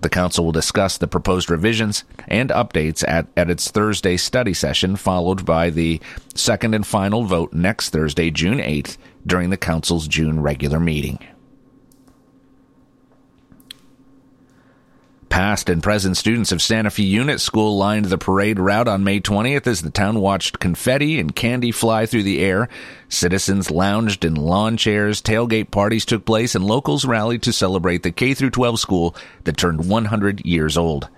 The 0.01 0.09
council 0.09 0.45
will 0.45 0.51
discuss 0.51 0.97
the 0.97 1.07
proposed 1.07 1.49
revisions 1.49 2.03
and 2.27 2.49
updates 2.51 3.07
at, 3.07 3.27
at 3.35 3.49
its 3.49 3.71
Thursday 3.71 4.17
study 4.17 4.53
session, 4.53 4.95
followed 4.95 5.45
by 5.45 5.69
the 5.69 5.99
second 6.35 6.75
and 6.75 6.85
final 6.85 7.23
vote 7.23 7.53
next 7.53 7.89
Thursday, 7.89 8.29
June 8.29 8.59
8th, 8.59 8.97
during 9.25 9.49
the 9.49 9.57
council's 9.57 10.07
June 10.07 10.39
regular 10.39 10.79
meeting. 10.79 11.19
Past 15.29 15.69
and 15.69 15.83
present 15.83 16.15
students 16.15 16.51
of 16.51 16.61
Santa 16.61 16.89
Fe 16.89 17.03
Unit 17.03 17.41
School 17.41 17.77
lined 17.77 18.05
the 18.05 18.17
parade 18.17 18.59
route 18.59 18.87
on 18.87 19.03
May 19.03 19.19
20th 19.19 19.67
as 19.67 19.81
the 19.81 19.89
town 19.89 20.19
watched 20.19 20.59
confetti 20.59 21.19
and 21.19 21.35
candy 21.35 21.71
fly 21.71 22.05
through 22.05 22.23
the 22.23 22.39
air. 22.39 22.69
Citizens 23.09 23.69
lounged 23.69 24.23
in 24.23 24.35
lawn 24.35 24.77
chairs, 24.77 25.21
tailgate 25.21 25.69
parties 25.69 26.05
took 26.05 26.23
place, 26.25 26.55
and 26.55 26.65
locals 26.65 27.03
rallied 27.03 27.43
to 27.43 27.51
celebrate 27.51 28.03
the 28.03 28.11
K 28.11 28.33
12 28.33 28.79
school 28.79 29.15
that 29.43 29.57
turned 29.57 29.87
100 29.89 30.45
years 30.45 30.77
old. 30.77 31.09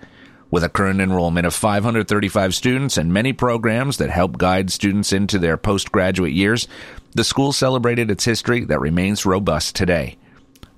With 0.50 0.64
a 0.64 0.68
current 0.68 1.00
enrollment 1.00 1.46
of 1.46 1.54
535 1.54 2.54
students 2.54 2.96
and 2.96 3.12
many 3.12 3.32
programs 3.32 3.98
that 3.98 4.10
help 4.10 4.36
guide 4.36 4.70
students 4.70 5.12
into 5.12 5.38
their 5.38 5.56
postgraduate 5.56 6.32
years, 6.32 6.66
the 7.12 7.22
school 7.22 7.52
celebrated 7.52 8.10
its 8.10 8.24
history 8.24 8.64
that 8.64 8.80
remains 8.80 9.24
robust 9.24 9.76
today. 9.76 10.16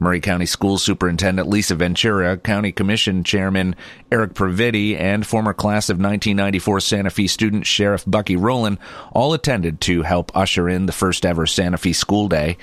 Maury 0.03 0.21
County 0.21 0.47
School 0.47 0.79
Superintendent 0.79 1.49
Lisa 1.49 1.77
Ventura, 1.77 2.37
County 2.37 2.73
Commission 2.73 3.23
Chairman 3.23 3.77
Eric 4.11 4.35
Previti, 4.35 4.99
and 4.99 5.25
former 5.25 5.55
class 5.55 5.89
of 5.89 5.99
1994 5.99 6.81
Santa 6.81 7.11
Fe 7.11 7.29
student 7.29 7.67
Sheriff 7.67 8.05
Bucky 8.07 8.37
Rowland 8.37 8.79
all 9.13 9.33
attended 9.33 9.81
to 9.83 10.03
help 10.03 10.37
usher 10.37 10.69
in 10.69 10.87
the 10.87 10.93
first 10.93 11.25
ever 11.25 11.47
Santa 11.47 11.79
Fe 11.79 11.93
School 11.93 12.29
Day. 12.29 12.59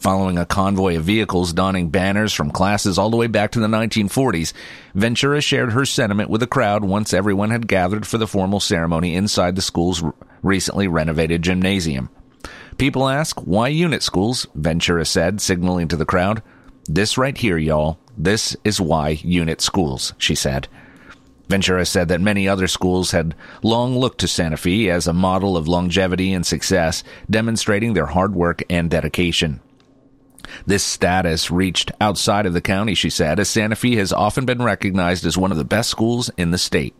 Following 0.00 0.36
a 0.36 0.44
convoy 0.44 0.96
of 0.96 1.04
vehicles 1.04 1.52
donning 1.52 1.90
banners 1.90 2.32
from 2.32 2.50
classes 2.50 2.98
all 2.98 3.08
the 3.08 3.16
way 3.16 3.28
back 3.28 3.52
to 3.52 3.60
the 3.60 3.68
1940s, 3.68 4.52
Ventura 4.94 5.40
shared 5.40 5.72
her 5.72 5.86
sentiment 5.86 6.28
with 6.28 6.40
the 6.40 6.46
crowd 6.46 6.84
once 6.84 7.14
everyone 7.14 7.50
had 7.50 7.68
gathered 7.68 8.06
for 8.06 8.18
the 8.18 8.26
formal 8.26 8.60
ceremony 8.60 9.14
inside 9.14 9.56
the 9.56 9.62
school's 9.62 10.02
recently 10.42 10.88
renovated 10.88 11.40
gymnasium. 11.40 12.10
People 12.76 13.08
ask, 13.08 13.40
why 13.40 13.68
unit 13.68 14.02
schools? 14.02 14.46
Ventura 14.54 15.04
said, 15.04 15.40
signaling 15.40 15.88
to 15.88 15.96
the 15.96 16.04
crowd. 16.04 16.42
This 16.86 17.16
right 17.16 17.36
here, 17.36 17.56
y'all, 17.56 17.98
this 18.16 18.56
is 18.64 18.80
why 18.80 19.10
unit 19.22 19.60
schools, 19.60 20.12
she 20.18 20.34
said. 20.34 20.68
Ventura 21.48 21.84
said 21.84 22.08
that 22.08 22.20
many 22.20 22.48
other 22.48 22.66
schools 22.66 23.10
had 23.10 23.34
long 23.62 23.98
looked 23.98 24.18
to 24.20 24.28
Santa 24.28 24.56
Fe 24.56 24.88
as 24.88 25.06
a 25.06 25.12
model 25.12 25.56
of 25.56 25.68
longevity 25.68 26.32
and 26.32 26.44
success, 26.44 27.04
demonstrating 27.28 27.92
their 27.92 28.06
hard 28.06 28.34
work 28.34 28.62
and 28.70 28.90
dedication. 28.90 29.60
This 30.66 30.82
status 30.82 31.50
reached 31.50 31.90
outside 32.00 32.46
of 32.46 32.52
the 32.52 32.60
county, 32.60 32.94
she 32.94 33.10
said, 33.10 33.40
as 33.40 33.48
Santa 33.48 33.76
Fe 33.76 33.96
has 33.96 34.12
often 34.12 34.44
been 34.44 34.62
recognized 34.62 35.24
as 35.26 35.36
one 35.36 35.50
of 35.50 35.58
the 35.58 35.64
best 35.64 35.90
schools 35.90 36.30
in 36.36 36.50
the 36.50 36.58
state. 36.58 36.94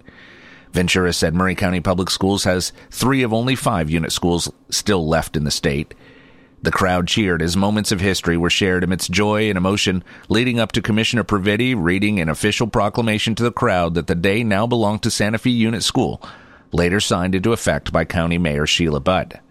Ventura 0.72 1.12
said 1.12 1.34
Maury 1.34 1.54
County 1.54 1.80
Public 1.80 2.10
Schools 2.10 2.44
has 2.44 2.72
three 2.90 3.22
of 3.22 3.32
only 3.32 3.54
five 3.54 3.90
unit 3.90 4.12
schools 4.12 4.50
still 4.70 5.06
left 5.06 5.36
in 5.36 5.44
the 5.44 5.50
state. 5.50 5.94
The 6.64 6.72
crowd 6.72 7.06
cheered 7.06 7.42
as 7.42 7.58
moments 7.58 7.92
of 7.92 8.00
history 8.00 8.38
were 8.38 8.48
shared 8.48 8.84
amidst 8.84 9.10
joy 9.10 9.50
and 9.50 9.58
emotion, 9.58 10.02
leading 10.30 10.58
up 10.58 10.72
to 10.72 10.80
Commissioner 10.80 11.22
Previti 11.22 11.74
reading 11.76 12.20
an 12.20 12.30
official 12.30 12.66
proclamation 12.66 13.34
to 13.34 13.42
the 13.42 13.52
crowd 13.52 13.92
that 13.92 14.06
the 14.06 14.14
day 14.14 14.42
now 14.42 14.66
belonged 14.66 15.02
to 15.02 15.10
Santa 15.10 15.36
Fe 15.36 15.50
Unit 15.50 15.82
School, 15.82 16.22
later 16.72 17.00
signed 17.00 17.34
into 17.34 17.52
effect 17.52 17.92
by 17.92 18.06
County 18.06 18.38
Mayor 18.38 18.66
Sheila 18.66 19.00
Butt. 19.00 19.42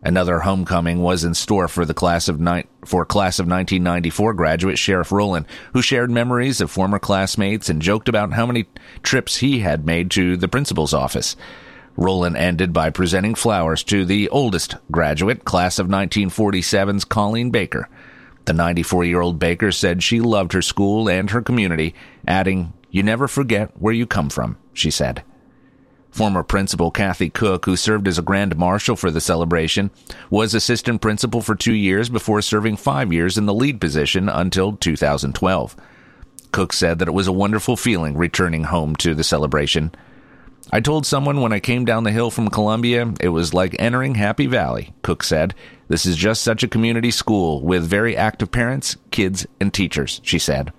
Another 0.00 0.38
homecoming 0.38 1.02
was 1.02 1.24
in 1.24 1.34
store 1.34 1.66
for 1.66 1.84
the 1.84 1.92
class 1.92 2.28
of 2.28 2.38
ni- 2.38 2.66
for 2.84 3.04
class 3.04 3.40
of 3.40 3.48
1994 3.48 4.34
graduate 4.34 4.78
Sheriff 4.78 5.10
Rowland, 5.10 5.46
who 5.72 5.82
shared 5.82 6.12
memories 6.12 6.60
of 6.60 6.70
former 6.70 7.00
classmates 7.00 7.68
and 7.68 7.82
joked 7.82 8.08
about 8.08 8.32
how 8.32 8.46
many 8.46 8.66
trips 9.02 9.38
he 9.38 9.58
had 9.58 9.84
made 9.84 10.08
to 10.12 10.36
the 10.36 10.46
principal's 10.46 10.94
office. 10.94 11.34
Rowland 11.96 12.36
ended 12.36 12.72
by 12.72 12.90
presenting 12.90 13.34
flowers 13.34 13.84
to 13.84 14.04
the 14.04 14.28
oldest 14.28 14.76
graduate, 14.90 15.44
class 15.44 15.78
of 15.78 15.86
1947's 15.86 17.04
Colleen 17.04 17.50
Baker. 17.50 17.88
The 18.46 18.52
94 18.52 19.04
year 19.04 19.20
old 19.20 19.38
Baker 19.38 19.72
said 19.72 20.02
she 20.02 20.20
loved 20.20 20.52
her 20.52 20.62
school 20.62 21.08
and 21.08 21.30
her 21.30 21.40
community, 21.40 21.94
adding, 22.26 22.72
You 22.90 23.02
never 23.02 23.28
forget 23.28 23.70
where 23.78 23.94
you 23.94 24.06
come 24.06 24.28
from, 24.28 24.58
she 24.72 24.90
said. 24.90 25.22
Former 26.10 26.44
principal 26.44 26.92
Kathy 26.92 27.28
Cook, 27.28 27.64
who 27.64 27.76
served 27.76 28.06
as 28.06 28.18
a 28.18 28.22
grand 28.22 28.56
marshal 28.56 28.94
for 28.94 29.10
the 29.10 29.20
celebration, 29.20 29.90
was 30.30 30.54
assistant 30.54 31.00
principal 31.00 31.40
for 31.40 31.56
two 31.56 31.74
years 31.74 32.08
before 32.08 32.40
serving 32.40 32.76
five 32.76 33.12
years 33.12 33.36
in 33.36 33.46
the 33.46 33.54
lead 33.54 33.80
position 33.80 34.28
until 34.28 34.76
2012. 34.76 35.76
Cook 36.52 36.72
said 36.72 37.00
that 37.00 37.08
it 37.08 37.14
was 37.14 37.26
a 37.26 37.32
wonderful 37.32 37.76
feeling 37.76 38.16
returning 38.16 38.62
home 38.62 38.94
to 38.96 39.12
the 39.12 39.24
celebration. 39.24 39.90
I 40.72 40.80
told 40.80 41.06
someone 41.06 41.40
when 41.40 41.52
I 41.52 41.60
came 41.60 41.84
down 41.84 42.04
the 42.04 42.10
hill 42.10 42.30
from 42.30 42.48
Columbia, 42.48 43.12
it 43.20 43.28
was 43.28 43.54
like 43.54 43.76
entering 43.78 44.14
Happy 44.14 44.46
Valley, 44.46 44.94
Cook 45.02 45.22
said. 45.22 45.54
This 45.88 46.06
is 46.06 46.16
just 46.16 46.42
such 46.42 46.62
a 46.62 46.68
community 46.68 47.10
school 47.10 47.62
with 47.62 47.84
very 47.84 48.16
active 48.16 48.50
parents, 48.50 48.96
kids, 49.10 49.46
and 49.60 49.72
teachers, 49.72 50.20
she 50.24 50.38
said. 50.38 50.72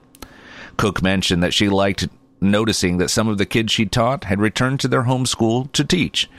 Cook 0.77 1.01
mentioned 1.01 1.44
that 1.44 1.54
she 1.54 1.70
liked 1.70 2.08
noticing 2.42 2.98
that 2.98 3.10
some 3.10 3.27
of 3.27 3.38
the 3.38 3.46
kids 3.46 3.72
she 3.72 3.86
taught 3.86 4.25
had 4.25 4.42
returned 4.42 4.80
to 4.82 4.88
their 4.88 5.04
home 5.04 5.25
school 5.25 5.65
to 5.74 5.84
teach. 5.84 6.30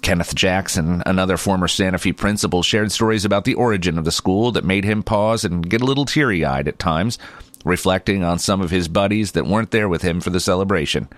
Kenneth 0.00 0.34
Jackson, 0.34 1.02
another 1.06 1.36
former 1.36 1.66
Santa 1.66 1.98
Fe 1.98 2.12
principal, 2.12 2.62
shared 2.62 2.92
stories 2.92 3.24
about 3.24 3.44
the 3.44 3.54
origin 3.54 3.98
of 3.98 4.04
the 4.04 4.12
school 4.12 4.52
that 4.52 4.64
made 4.64 4.84
him 4.84 5.02
pause 5.02 5.44
and 5.44 5.68
get 5.68 5.80
a 5.80 5.84
little 5.84 6.04
teary 6.04 6.44
eyed 6.44 6.68
at 6.68 6.78
times, 6.78 7.18
reflecting 7.64 8.22
on 8.22 8.38
some 8.38 8.60
of 8.60 8.70
his 8.70 8.86
buddies 8.86 9.32
that 9.32 9.46
weren't 9.46 9.72
there 9.72 9.88
with 9.88 10.02
him 10.02 10.20
for 10.20 10.30
the 10.30 10.38
celebration. 10.38 11.08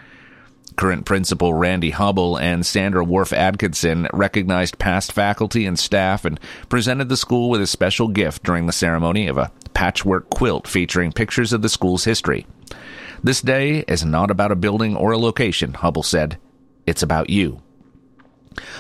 Current 0.77 1.05
principal 1.05 1.53
Randy 1.53 1.91
Hubble 1.91 2.39
and 2.39 2.65
Sandra 2.65 3.05
Worf 3.05 3.33
Atkinson 3.35 4.09
recognized 4.15 4.79
past 4.79 5.13
faculty 5.13 5.67
and 5.67 5.79
staff 5.79 6.25
and 6.25 6.41
presented 6.69 7.09
the 7.09 7.19
school 7.19 7.51
with 7.51 7.61
a 7.61 7.67
special 7.67 8.09
gift 8.09 8.43
during 8.43 8.67
the 8.67 8.73
ceremony 8.73 9.27
of 9.27 9.37
a 9.37 9.53
patchwork 9.75 10.31
quilt 10.31 10.67
featuring 10.67 11.13
pictures 11.13 11.53
of 11.53 11.61
the 11.61 11.69
school's 11.69 12.05
history. 12.05 12.47
This 13.23 13.43
day 13.43 13.85
is 13.89 14.05
not 14.05 14.31
about 14.31 14.53
a 14.53 14.57
building 14.57 14.97
or 14.97 15.13
a 15.13 15.19
location, 15.19 15.75
Hubble 15.75 16.03
said. 16.03 16.39
It's 16.87 17.03
about 17.03 17.29
you. 17.29 17.61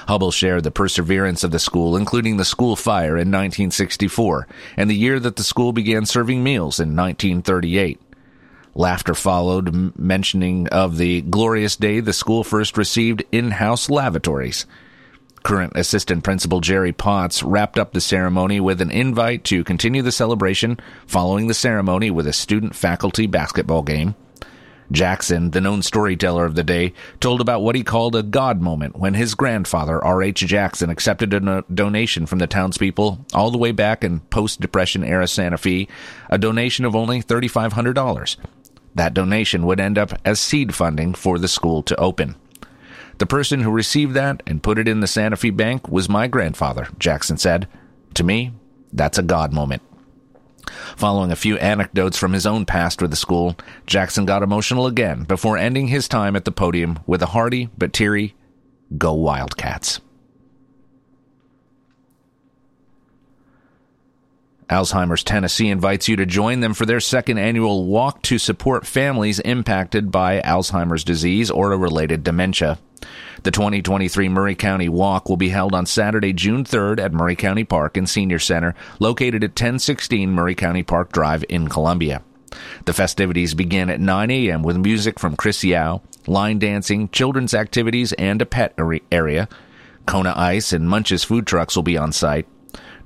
Hubble 0.08 0.30
shared 0.30 0.64
the 0.64 0.70
perseverance 0.70 1.44
of 1.44 1.50
the 1.50 1.58
school, 1.58 1.96
including 1.96 2.36
the 2.36 2.44
school 2.44 2.76
fire 2.76 3.16
in 3.16 3.30
1964 3.30 4.48
and 4.76 4.88
the 4.88 4.96
year 4.96 5.20
that 5.20 5.36
the 5.36 5.42
school 5.42 5.72
began 5.72 6.06
serving 6.06 6.42
meals 6.42 6.80
in 6.80 6.96
1938. 6.96 8.00
Laughter 8.74 9.14
followed, 9.14 9.98
mentioning 9.98 10.68
of 10.68 10.96
the 10.96 11.22
glorious 11.22 11.76
day 11.76 12.00
the 12.00 12.12
school 12.12 12.44
first 12.44 12.78
received 12.78 13.24
in 13.32 13.52
house 13.52 13.90
lavatories. 13.90 14.66
Current 15.42 15.72
Assistant 15.74 16.22
Principal 16.22 16.60
Jerry 16.60 16.92
Potts 16.92 17.42
wrapped 17.42 17.78
up 17.78 17.92
the 17.92 18.00
ceremony 18.00 18.60
with 18.60 18.80
an 18.80 18.90
invite 18.90 19.44
to 19.44 19.64
continue 19.64 20.02
the 20.02 20.12
celebration 20.12 20.78
following 21.06 21.46
the 21.46 21.54
ceremony 21.54 22.10
with 22.10 22.26
a 22.26 22.32
student 22.32 22.74
faculty 22.76 23.26
basketball 23.26 23.82
game. 23.82 24.14
Jackson, 24.92 25.52
the 25.52 25.60
known 25.60 25.82
storyteller 25.82 26.44
of 26.44 26.56
the 26.56 26.64
day, 26.64 26.92
told 27.20 27.40
about 27.40 27.62
what 27.62 27.76
he 27.76 27.84
called 27.84 28.16
a 28.16 28.22
God 28.22 28.60
moment 28.60 28.96
when 28.96 29.14
his 29.14 29.34
grandfather, 29.34 30.04
R.H. 30.04 30.40
Jackson, 30.40 30.90
accepted 30.90 31.32
a 31.32 31.40
no- 31.40 31.64
donation 31.72 32.26
from 32.26 32.40
the 32.40 32.48
townspeople 32.48 33.24
all 33.32 33.50
the 33.50 33.58
way 33.58 33.72
back 33.72 34.02
in 34.02 34.20
post 34.20 34.60
Depression 34.60 35.04
era 35.04 35.28
Santa 35.28 35.58
Fe, 35.58 35.86
a 36.28 36.38
donation 36.38 36.84
of 36.84 36.96
only 36.96 37.22
$3,500. 37.22 38.36
That 38.94 39.14
donation 39.14 39.66
would 39.66 39.80
end 39.80 39.98
up 39.98 40.12
as 40.24 40.40
seed 40.40 40.74
funding 40.74 41.14
for 41.14 41.38
the 41.38 41.48
school 41.48 41.82
to 41.84 41.96
open. 41.96 42.36
The 43.18 43.26
person 43.26 43.60
who 43.60 43.70
received 43.70 44.14
that 44.14 44.42
and 44.46 44.62
put 44.62 44.78
it 44.78 44.88
in 44.88 45.00
the 45.00 45.06
Santa 45.06 45.36
Fe 45.36 45.50
Bank 45.50 45.88
was 45.88 46.08
my 46.08 46.26
grandfather, 46.26 46.88
Jackson 46.98 47.36
said. 47.36 47.68
To 48.14 48.24
me, 48.24 48.52
that's 48.92 49.18
a 49.18 49.22
God 49.22 49.52
moment. 49.52 49.82
Following 50.96 51.30
a 51.30 51.36
few 51.36 51.56
anecdotes 51.58 52.16
from 52.16 52.32
his 52.32 52.46
own 52.46 52.64
past 52.64 53.00
with 53.00 53.10
the 53.10 53.16
school, 53.16 53.56
Jackson 53.86 54.24
got 54.24 54.42
emotional 54.42 54.86
again 54.86 55.24
before 55.24 55.58
ending 55.58 55.88
his 55.88 56.08
time 56.08 56.36
at 56.36 56.44
the 56.44 56.52
podium 56.52 56.98
with 57.06 57.22
a 57.22 57.26
hearty 57.26 57.68
but 57.76 57.92
teary, 57.92 58.34
Go 58.96 59.14
Wildcats. 59.14 60.00
Alzheimer's 64.70 65.24
Tennessee 65.24 65.68
invites 65.68 66.08
you 66.08 66.14
to 66.14 66.24
join 66.24 66.60
them 66.60 66.74
for 66.74 66.86
their 66.86 67.00
second 67.00 67.38
annual 67.38 67.86
walk 67.86 68.22
to 68.22 68.38
support 68.38 68.86
families 68.86 69.40
impacted 69.40 70.12
by 70.12 70.40
Alzheimer's 70.40 71.02
disease 71.02 71.50
or 71.50 71.72
a 71.72 71.76
related 71.76 72.22
dementia. 72.22 72.78
The 73.42 73.50
2023 73.50 74.28
Maury 74.28 74.54
County 74.54 74.88
Walk 74.88 75.28
will 75.28 75.36
be 75.36 75.48
held 75.48 75.74
on 75.74 75.86
Saturday, 75.86 76.32
June 76.32 76.62
3rd 76.62 77.00
at 77.00 77.12
Maury 77.12 77.34
County 77.34 77.64
Park 77.64 77.96
and 77.96 78.08
Senior 78.08 78.38
Center, 78.38 78.76
located 79.00 79.42
at 79.42 79.50
1016 79.50 80.30
Maury 80.30 80.54
County 80.54 80.84
Park 80.84 81.10
Drive 81.10 81.44
in 81.48 81.68
Columbia. 81.68 82.22
The 82.84 82.92
festivities 82.92 83.54
begin 83.54 83.90
at 83.90 84.00
9 84.00 84.30
a.m. 84.30 84.62
with 84.62 84.76
music 84.76 85.18
from 85.18 85.36
Chris 85.36 85.64
Yao, 85.64 86.02
line 86.26 86.60
dancing, 86.60 87.08
children's 87.08 87.54
activities, 87.54 88.12
and 88.12 88.40
a 88.40 88.46
pet 88.46 88.74
area. 89.10 89.48
Kona 90.06 90.32
Ice 90.36 90.72
and 90.72 90.88
Munch's 90.88 91.24
food 91.24 91.46
trucks 91.46 91.74
will 91.74 91.82
be 91.82 91.96
on 91.96 92.12
site. 92.12 92.46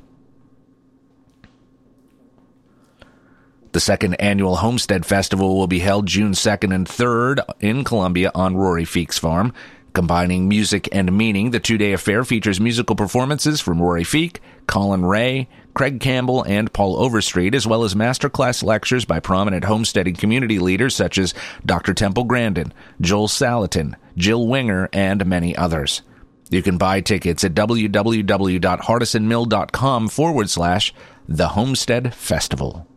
The 3.73 3.81
second 3.81 4.15
annual 4.15 4.57
Homestead 4.57 5.05
Festival 5.05 5.57
will 5.57 5.67
be 5.67 5.81
held 5.81 6.07
June 6.07 6.31
2nd 6.31 6.73
and 6.73 6.87
3rd 6.87 7.41
in 7.59 7.83
Columbia 7.83 8.31
on 8.33 8.57
Rory 8.57 8.85
Feek's 8.85 9.19
Farm. 9.19 9.53
Combining 9.95 10.49
music 10.49 10.89
and 10.91 11.17
meaning, 11.17 11.53
the 11.53 11.61
two 11.61 11.79
day 11.79 11.93
affair 11.93 12.25
features 12.25 12.61
musical 12.61 12.97
performances 12.97 13.61
from 13.61 13.81
Rory 13.81 14.03
Feek, 14.03 14.39
Collin 14.67 15.05
Raye, 15.05 15.47
Craig 15.73 16.01
Campbell, 16.01 16.43
and 16.43 16.73
Paul 16.73 16.97
Overstreet, 16.97 17.55
as 17.55 17.65
well 17.65 17.85
as 17.85 17.95
masterclass 17.95 18.65
lectures 18.65 19.05
by 19.05 19.21
prominent 19.21 19.65
homesteading 19.65 20.17
community 20.17 20.59
leaders 20.59 20.97
such 20.97 21.17
as 21.17 21.33
Dr. 21.65 21.95
Temple 21.95 22.25
Grandin, 22.25 22.73
Joel 23.01 23.29
Salatin, 23.29 23.95
Jill 24.16 24.49
Winger, 24.49 24.88
and 24.92 25.25
many 25.27 25.57
others. 25.57 26.03
You 26.51 26.61
can 26.61 26.77
buy 26.77 27.01
tickets 27.01 27.45
at 27.45 27.55
www.hardisonmill.com 27.55 30.09
forward 30.09 30.51
slash 30.51 30.92
the 31.29 31.49
Homestead 31.49 32.14
Festival. 32.14 32.88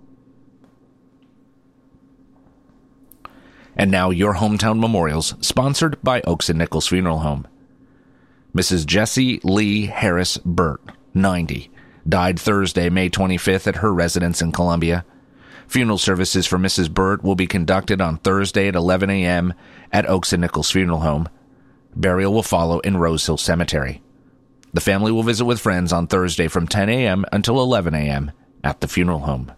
And 3.77 3.91
now 3.91 4.09
your 4.09 4.33
hometown 4.33 4.79
memorials, 4.79 5.35
sponsored 5.39 6.01
by 6.01 6.21
Oakes 6.21 6.49
and 6.49 6.57
Nichols 6.57 6.87
Funeral 6.87 7.19
Home. 7.19 7.47
Mrs. 8.55 8.87
Jessie 8.87 9.39
Lee 9.43 9.85
Harris 9.85 10.39
Burt, 10.39 10.81
90, 11.13 11.69
died 12.09 12.39
Thursday, 12.39 12.89
May 12.89 13.09
25th 13.09 13.67
at 13.67 13.75
her 13.77 13.93
residence 13.93 14.41
in 14.41 14.51
Columbia. 14.51 15.05
Funeral 15.67 15.99
services 15.99 16.47
for 16.47 16.57
Mrs. 16.57 16.91
Burt 16.91 17.23
will 17.23 17.35
be 17.35 17.45
conducted 17.45 18.01
on 18.01 18.17
Thursday 18.17 18.67
at 18.67 18.75
11 18.75 19.11
a.m. 19.11 19.53
at 19.91 20.09
Oakes 20.09 20.33
and 20.33 20.41
Nichols 20.41 20.71
Funeral 20.71 21.01
Home. 21.01 21.29
Burial 21.95 22.33
will 22.33 22.43
follow 22.43 22.79
in 22.79 22.97
Rose 22.97 23.25
Hill 23.25 23.37
Cemetery. 23.37 24.01
The 24.73 24.81
family 24.81 25.11
will 25.11 25.23
visit 25.23 25.45
with 25.45 25.59
friends 25.59 25.93
on 25.93 26.07
Thursday 26.07 26.47
from 26.47 26.67
10 26.67 26.89
a.m. 26.89 27.25
until 27.31 27.61
11 27.61 27.93
a.m. 27.93 28.31
at 28.63 28.81
the 28.81 28.87
funeral 28.87 29.19
home. 29.19 29.51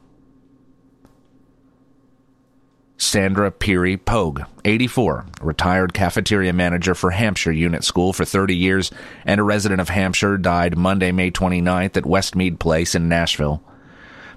Sandra 3.01 3.49
Peary 3.49 3.95
Pogue, 3.95 4.41
84, 4.65 5.25
retired 5.41 5.93
cafeteria 5.93 6.51
manager 6.51 6.93
for 6.93 7.11
Hampshire 7.11 7.53
Unit 7.53 7.85
School 7.85 8.11
for 8.11 8.25
30 8.25 8.53
years 8.53 8.91
and 9.25 9.39
a 9.39 9.43
resident 9.43 9.79
of 9.79 9.87
Hampshire, 9.87 10.37
died 10.37 10.77
Monday, 10.77 11.13
May 11.13 11.31
29th 11.31 11.95
at 11.95 12.03
Westmead 12.03 12.59
Place 12.59 12.95
in 12.95 13.07
Nashville. 13.07 13.63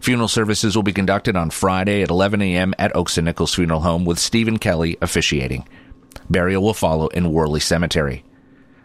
Funeral 0.01 0.29
services 0.29 0.77
will 0.77 0.85
be 0.85 0.92
conducted 0.92 1.37
on 1.37 1.51
Friday 1.51 2.03
at 2.03 2.11
11 2.11 2.40
a.m. 2.40 2.72
at 2.79 2.94
Oakes 2.94 3.18
and 3.18 3.25
Nichols 3.25 3.53
Funeral 3.53 3.81
Home 3.81 4.05
with 4.05 4.20
Stephen 4.20 4.59
Kelly 4.61 4.96
officiating. 5.03 5.66
Burial 6.31 6.62
will 6.62 6.72
follow 6.72 7.09
in 7.09 7.33
Worley 7.33 7.61
Cemetery. 7.61 8.25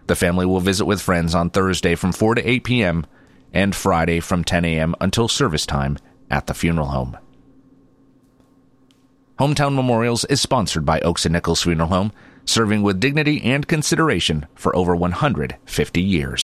The 0.07 0.15
family 0.15 0.47
will 0.47 0.59
visit 0.59 0.85
with 0.85 1.01
friends 1.01 1.35
on 1.35 1.51
Thursday 1.51 1.93
from 1.93 2.13
4 2.13 2.35
to 2.35 2.49
8 2.49 2.63
p.m. 2.63 3.05
and 3.53 3.75
Friday 3.75 4.21
from 4.21 4.43
10 4.43 4.65
a.m. 4.65 4.95
until 4.99 5.27
service 5.27 5.67
time 5.67 5.99
at 6.31 6.47
the 6.47 6.55
funeral 6.55 6.87
home. 6.87 7.15
Hometown 9.39 9.75
Memorials 9.75 10.25
is 10.25 10.41
sponsored 10.41 10.83
by 10.83 10.99
Oakes 11.01 11.27
and 11.27 11.33
Nichols 11.33 11.61
Funeral 11.61 11.89
Home, 11.89 12.11
serving 12.45 12.81
with 12.81 12.99
dignity 12.99 13.39
and 13.43 13.67
consideration 13.67 14.47
for 14.55 14.75
over 14.75 14.95
150 14.95 16.01
years. 16.01 16.41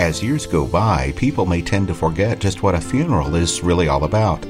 As 0.00 0.24
years 0.24 0.44
go 0.44 0.66
by, 0.66 1.12
people 1.16 1.46
may 1.46 1.62
tend 1.62 1.86
to 1.86 1.94
forget 1.94 2.40
just 2.40 2.64
what 2.64 2.74
a 2.74 2.80
funeral 2.80 3.36
is 3.36 3.62
really 3.62 3.86
all 3.86 4.02
about. 4.02 4.44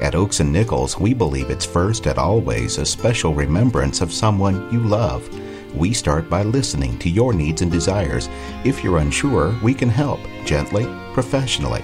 At 0.00 0.14
Oakes 0.14 0.38
and 0.38 0.52
Nichols, 0.52 1.00
we 1.00 1.12
believe 1.12 1.50
it's 1.50 1.66
first 1.66 2.06
and 2.06 2.16
always 2.16 2.78
a 2.78 2.86
special 2.86 3.34
remembrance 3.34 4.00
of 4.00 4.12
someone 4.12 4.72
you 4.72 4.78
love. 4.78 5.28
We 5.74 5.92
start 5.92 6.30
by 6.30 6.44
listening 6.44 6.96
to 7.00 7.10
your 7.10 7.32
needs 7.32 7.62
and 7.62 7.72
desires. 7.72 8.28
If 8.64 8.84
you're 8.84 8.98
unsure, 8.98 9.52
we 9.64 9.74
can 9.74 9.88
help 9.88 10.20
gently, 10.44 10.86
professionally. 11.12 11.82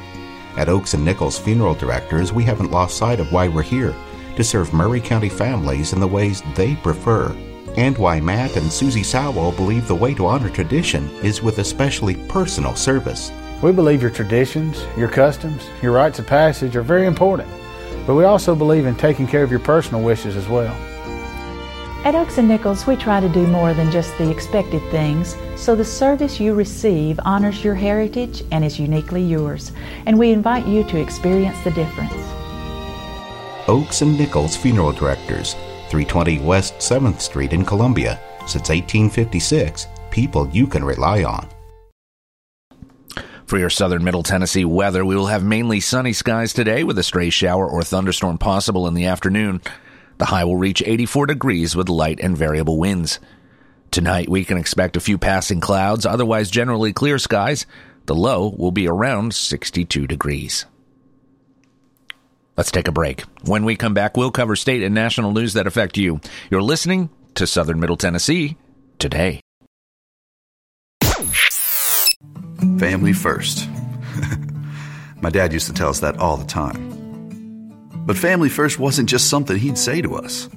At 0.57 0.69
Oakes 0.69 0.95
and 0.95 1.05
Nichols 1.05 1.39
Funeral 1.39 1.75
Directors, 1.75 2.33
we 2.33 2.45
haven't 2.45 2.71
lost 2.71 2.97
sight 2.97 3.21
of 3.21 3.33
why 3.33 3.49
we're 3.49 3.63
here 3.63 3.95
to 4.37 4.45
serve 4.45 4.73
Maury 4.73 5.01
County 5.01 5.29
families 5.29 5.93
in 5.93 6.01
the 6.01 6.07
ways 6.07 6.43
they 6.55 6.77
prefer. 6.77 7.35
And 7.77 7.97
why 7.97 8.21
Matt 8.21 8.57
and 8.57 8.71
Susie 8.71 9.03
Sowell 9.03 9.53
believe 9.53 9.89
the 9.89 9.95
way 9.95 10.13
to 10.15 10.27
honor 10.27 10.51
tradition 10.51 11.09
is 11.23 11.43
with 11.43 11.59
especially 11.59 12.17
personal 12.29 12.77
service. 12.77 13.33
We 13.63 13.73
believe 13.73 14.03
your 14.03 14.11
traditions, 14.11 14.85
your 14.97 15.09
customs, 15.09 15.63
your 15.81 15.93
rites 15.93 16.19
of 16.19 16.27
passage 16.27 16.77
are 16.77 16.83
very 16.83 17.07
important, 17.07 17.49
but 18.07 18.15
we 18.15 18.25
also 18.25 18.55
believe 18.55 18.85
in 18.87 18.95
taking 18.97 19.27
care 19.27 19.43
of 19.43 19.51
your 19.51 19.61
personal 19.61 20.03
wishes 20.03 20.37
as 20.37 20.49
well. 20.49 20.77
At 22.05 22.17
Oakes 22.17 22.39
and 22.39 22.49
Nichols, 22.49 22.85
we 22.85 22.97
try 22.97 23.21
to 23.21 23.29
do 23.29 23.47
more 23.47 23.75
than 23.75 23.93
just 23.93 24.19
the 24.19 24.29
expected 24.29 24.83
things, 24.91 25.37
so 25.55 25.77
the 25.77 25.85
service 25.85 26.41
you 26.41 26.53
receive 26.53 27.21
honors 27.25 27.63
your 27.63 27.77
heritage 27.77 28.43
and 28.51 28.65
is 28.65 28.77
uniquely 28.77 29.23
yours, 29.23 29.71
and 30.05 30.19
we 30.19 30.33
invite 30.33 30.67
you 30.67 30.83
to 30.83 31.01
experience 31.01 31.63
the 31.63 31.71
difference. 31.71 32.13
Oakes 33.69 34.03
and 34.03 34.19
Nichols 34.19 34.57
Funeral 34.57 34.91
Directors, 34.91 35.55
320 35.91 36.41
West 36.41 36.75
7th 36.79 37.21
Street 37.21 37.53
in 37.53 37.65
Columbia, 37.65 38.19
since 38.49 38.69
1856, 38.69 39.87
people 40.11 40.49
you 40.49 40.67
can 40.67 40.83
rely 40.83 41.23
on. 41.23 41.49
For 43.47 43.59
your 43.59 43.71
southern 43.71 44.03
middle 44.03 44.25
Tennessee 44.25 44.65
weather, 44.65 45.05
we 45.05 45.15
will 45.15 45.27
have 45.27 45.45
mainly 45.45 45.79
sunny 45.79 46.15
skies 46.15 46.53
today 46.53 46.83
with 46.83 46.99
a 46.99 47.05
stray 47.05 47.31
shower 47.31 47.69
or 47.69 47.85
thunderstorm 47.85 48.39
possible 48.39 48.89
in 48.89 48.95
the 48.95 49.05
afternoon. 49.05 49.61
The 50.23 50.27
high 50.27 50.45
will 50.45 50.57
reach 50.57 50.85
84 50.87 51.27
degrees 51.27 51.75
with 51.75 51.89
light 51.89 52.21
and 52.23 52.39
variable 52.39 52.79
winds. 52.79 53.19
Tonight, 53.91 54.29
we 54.29 54.45
can 54.45 54.57
expect 54.57 54.97
a 54.97 55.01
few 55.01 55.19
passing 55.19 55.59
clouds, 55.59 56.07
otherwise 56.07 56.49
generally 56.49 56.93
clear 56.93 57.19
skies. 57.19 57.67
The 58.07 58.15
low 58.15 58.55
will 58.57 58.71
be 58.71 58.87
around 58.87 59.35
62 59.35 60.07
degrees. 60.07 60.65
Let's 62.57 62.71
take 62.71 62.87
a 62.87 62.93
break. 62.93 63.23
When 63.47 63.65
we 63.65 63.75
come 63.75 63.95
back, 63.95 64.17
we'll 64.17 64.31
cover 64.31 64.55
state 64.55 64.85
and 64.85 64.95
national 64.95 65.33
news 65.33 65.55
that 65.55 65.67
affect 65.67 65.99
you. 65.99 66.21
You're 66.53 66.63
listening 66.63 67.11
to 67.35 67.45
Southern 67.45 67.81
Middle 67.81 67.97
Tennessee 67.97 68.57
today. 69.01 69.41
Family 72.79 73.13
first. 73.13 73.69
My 75.21 75.31
dad 75.31 75.53
used 75.53 75.67
to 75.67 75.73
tell 75.73 75.89
us 75.89 75.99
that 75.99 76.19
all 76.19 76.37
the 76.37 76.45
time. 76.45 76.92
But 78.05 78.19
Family 78.19 78.49
First 78.49 78.79
wasn't 78.79 79.09
just 79.09 79.29
something 79.29 79.57
he'd 79.57 79.79
say 79.79 80.03
to 80.03 80.17
us, 80.17 80.49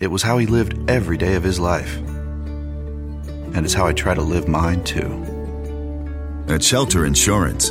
it 0.00 0.08
was 0.08 0.22
how 0.22 0.38
he 0.38 0.46
lived 0.46 0.90
every 0.90 1.16
day 1.16 1.34
of 1.36 1.42
his 1.42 1.60
life. 1.60 1.96
And 1.96 3.64
it's 3.64 3.74
how 3.74 3.86
I 3.86 3.92
try 3.92 4.14
to 4.14 4.22
live 4.22 4.48
mine 4.48 4.84
too. 4.84 5.22
At 6.48 6.62
Shelter 6.62 7.06
Insurance, 7.06 7.70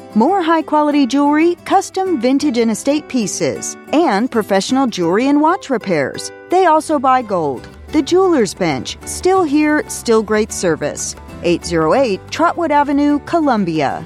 More 0.13 0.41
high 0.41 0.61
quality 0.61 1.07
jewelry, 1.07 1.55
custom 1.63 2.19
vintage 2.19 2.57
and 2.57 2.69
estate 2.69 3.07
pieces, 3.07 3.77
and 3.93 4.29
professional 4.29 4.85
jewelry 4.85 5.29
and 5.29 5.39
watch 5.39 5.69
repairs. 5.69 6.33
They 6.49 6.65
also 6.65 6.99
buy 6.99 7.21
gold. 7.21 7.65
The 7.93 8.01
Jeweler's 8.01 8.53
Bench, 8.53 8.97
still 9.05 9.41
here, 9.43 9.87
still 9.87 10.21
great 10.21 10.51
service. 10.51 11.15
808 11.43 12.19
Trotwood 12.29 12.71
Avenue, 12.71 13.19
Columbia. 13.19 14.05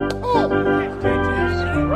哦。 0.00 0.79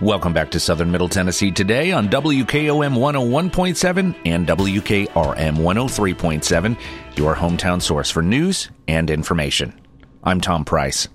Welcome 0.00 0.32
back 0.32 0.50
to 0.52 0.60
Southern 0.60 0.90
Middle 0.90 1.10
Tennessee 1.10 1.50
today 1.50 1.92
on 1.92 2.08
WKOM 2.08 2.96
101.7 2.96 4.16
and 4.24 4.46
WKRM 4.46 5.56
103.7, 5.58 6.78
your 7.16 7.34
hometown 7.34 7.82
source 7.82 8.10
for 8.10 8.22
news 8.22 8.70
and 8.88 9.10
information. 9.10 9.78
I'm 10.24 10.40
Tom 10.40 10.64
Price. 10.64 11.06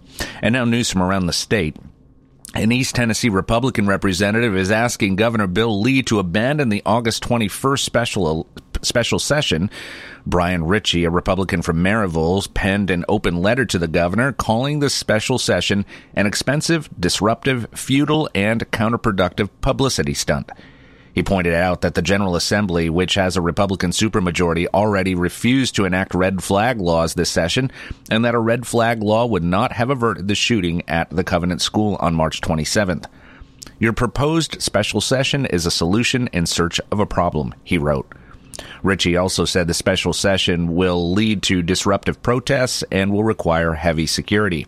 And 0.43 0.54
now 0.54 0.65
news 0.65 0.91
from 0.91 1.02
around 1.02 1.26
the 1.26 1.34
state. 1.34 1.78
An 2.54 2.71
East 2.71 2.93
Tennessee 2.93 3.30
Republican 3.30 3.88
representative 3.88 4.56
is 4.56 4.69
asking 4.69 5.15
Governor 5.15 5.48
Bill 5.48 5.82
Lee 5.82 6.04
to 6.04 6.19
abandon 6.19 6.69
the 6.69 6.84
August 6.86 7.24
21st 7.24 7.80
special 7.80 8.45
special 8.86 9.19
session. 9.19 9.69
Bryan 10.26 10.63
Richey, 10.63 11.04
a 11.04 11.10
Republican 11.10 11.62
from 11.62 11.84
Maryville, 11.84 12.54
penned 12.54 12.89
an 12.89 13.06
open 13.10 13.41
letter 13.41 13.65
to 13.65 13.78
the 13.78 13.88
governor 13.88 14.32
calling 14.32 14.80
the 14.80 14.89
special 14.89 15.38
session 15.38 15.86
an 16.13 16.26
expensive, 16.26 16.89
disruptive, 17.00 17.67
futile, 17.74 18.30
and 18.34 18.69
counterproductive 18.71 19.50
publicity 19.62 20.13
stunt. 20.13 20.52
He 21.15 21.24
pointed 21.24 21.54
out 21.54 21.80
that 21.80 21.95
the 21.95 22.02
General 22.02 22.36
Assembly, 22.36 22.89
which 22.89 23.13
has 23.13 23.38
a 23.38 23.41
Republican 23.41 23.91
supermajority, 23.91 24.67
already 24.74 25.15
refused 25.15 25.74
to 25.76 25.86
enact 25.86 26.13
red 26.13 26.43
flag 26.43 26.82
laws 26.82 27.13
this 27.13 27.30
session, 27.30 27.71
and 28.12 28.26
that 28.26 28.36
a 28.36 28.39
red 28.39 28.67
flag 28.67 29.02
law 29.02 29.26
would 29.26 29.43
not 29.43 29.71
have 29.71 29.89
averted 29.89 30.28
the 30.28 30.36
shooting 30.36 30.84
at 30.89 31.10
the 31.10 31.24
Covenant 31.24 31.62
School 31.62 31.95
on 32.02 32.15
March 32.15 32.41
27th. 32.41 33.06
Your 33.80 33.93
proposed 33.93 34.62
special 34.62 35.00
session 35.00 35.45
is 35.45 35.65
a 35.65 35.71
solution 35.71 36.28
in 36.34 36.45
search 36.45 36.82
of 36.91 37.00
a 37.00 37.06
problem, 37.06 37.56
he 37.63 37.78
wrote. 37.78 38.12
Richey 38.84 39.18
also 39.18 39.46
said 39.46 39.68
the 39.68 39.74
special 39.74 40.13
session 40.13 40.76
will 40.76 41.13
lead 41.13 41.41
to 41.44 41.62
disruptive 41.62 42.22
protests 42.22 42.84
and 42.91 43.12
will 43.12 43.24
require 43.24 43.74
heavy 43.74 44.06
security. 44.06 44.68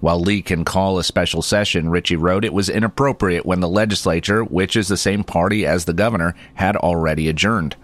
While 0.00 0.20
Lee 0.20 0.42
can 0.42 0.64
call 0.64 0.98
a 0.98 1.04
special 1.04 1.42
session, 1.42 1.88
Richey 1.88 2.16
wrote 2.16 2.44
it 2.44 2.52
was 2.52 2.68
inappropriate 2.68 3.44
when 3.44 3.60
the 3.60 3.68
legislature, 3.68 4.44
which 4.44 4.76
is 4.76 4.88
the 4.88 4.96
same 4.96 5.24
party 5.24 5.66
as 5.66 5.84
the 5.84 5.92
governor, 5.92 6.34
had 6.54 6.76
already 6.76 7.28
adjourned. 7.28 7.74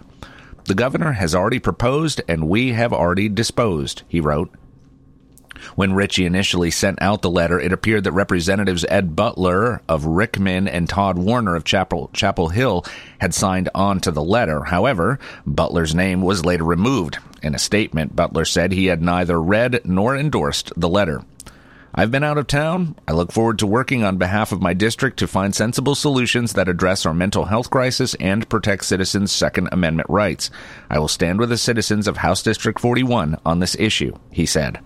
The 0.65 0.75
governor 0.75 1.11
has 1.13 1.35
already 1.35 1.59
proposed 1.59 2.21
and 2.27 2.49
we 2.49 2.73
have 2.73 2.93
already 2.93 3.29
disposed, 3.29 4.03
he 4.07 4.19
wrote. 4.19 4.49
When 5.75 5.93
Richey 5.93 6.25
initially 6.25 6.71
sent 6.71 7.01
out 7.01 7.21
the 7.21 7.29
letter, 7.29 7.59
it 7.59 7.73
appeared 7.73 8.03
that 8.03 8.11
Representatives 8.11 8.85
Ed 8.87 9.15
Butler 9.15 9.81
of 9.87 10.05
Rickman 10.05 10.67
and 10.67 10.87
Todd 10.87 11.17
Warner 11.17 11.55
of 11.55 11.63
Chapel, 11.63 12.09
Chapel 12.13 12.49
Hill 12.49 12.85
had 13.19 13.33
signed 13.33 13.69
on 13.73 13.99
to 14.01 14.11
the 14.11 14.23
letter. 14.23 14.63
However, 14.63 15.19
Butler's 15.45 15.95
name 15.95 16.21
was 16.21 16.45
later 16.45 16.63
removed. 16.63 17.17
In 17.41 17.55
a 17.55 17.59
statement, 17.59 18.15
Butler 18.15 18.45
said 18.45 18.71
he 18.71 18.85
had 18.85 19.01
neither 19.01 19.41
read 19.41 19.81
nor 19.85 20.15
endorsed 20.15 20.71
the 20.75 20.89
letter. 20.89 21.21
I've 21.97 22.11
been 22.11 22.25
out 22.25 22.37
of 22.37 22.47
town. 22.47 22.95
I 23.07 23.13
look 23.13 23.31
forward 23.31 23.59
to 23.59 23.67
working 23.67 24.03
on 24.03 24.17
behalf 24.17 24.51
of 24.51 24.61
my 24.61 24.73
district 24.73 25.17
to 25.19 25.27
find 25.27 25.55
sensible 25.55 25.95
solutions 25.95 26.51
that 26.53 26.67
address 26.67 27.05
our 27.05 27.13
mental 27.13 27.45
health 27.45 27.69
crisis 27.69 28.15
and 28.15 28.49
protect 28.49 28.83
citizens' 28.83 29.31
Second 29.31 29.69
Amendment 29.71 30.09
rights. 30.09 30.51
I 30.89 30.99
will 30.99 31.07
stand 31.07 31.39
with 31.39 31.47
the 31.47 31.57
citizens 31.57 32.09
of 32.09 32.17
House 32.17 32.43
District 32.43 32.81
41 32.81 33.37
on 33.45 33.59
this 33.59 33.77
issue, 33.79 34.13
he 34.29 34.45
said. 34.45 34.79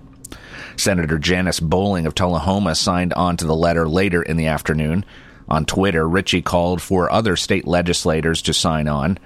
Senator 0.80 1.20
Janice 1.20 1.60
Bowling 1.60 2.06
of 2.06 2.16
Tullahoma 2.16 2.76
signed 2.76 3.14
on 3.14 3.38
to 3.38 3.46
the 3.46 3.56
letter 3.56 3.88
later 3.88 4.22
in 4.24 4.38
the 4.38 4.48
afternoon. 4.48 5.06
On 5.48 5.66
Twitter, 5.66 6.08
Richey 6.08 6.42
called 6.42 6.82
for 6.82 7.12
other 7.12 7.36
state 7.36 7.68
legislators 7.68 8.42
to 8.44 8.54
sign 8.54 8.88
on. 8.88 9.20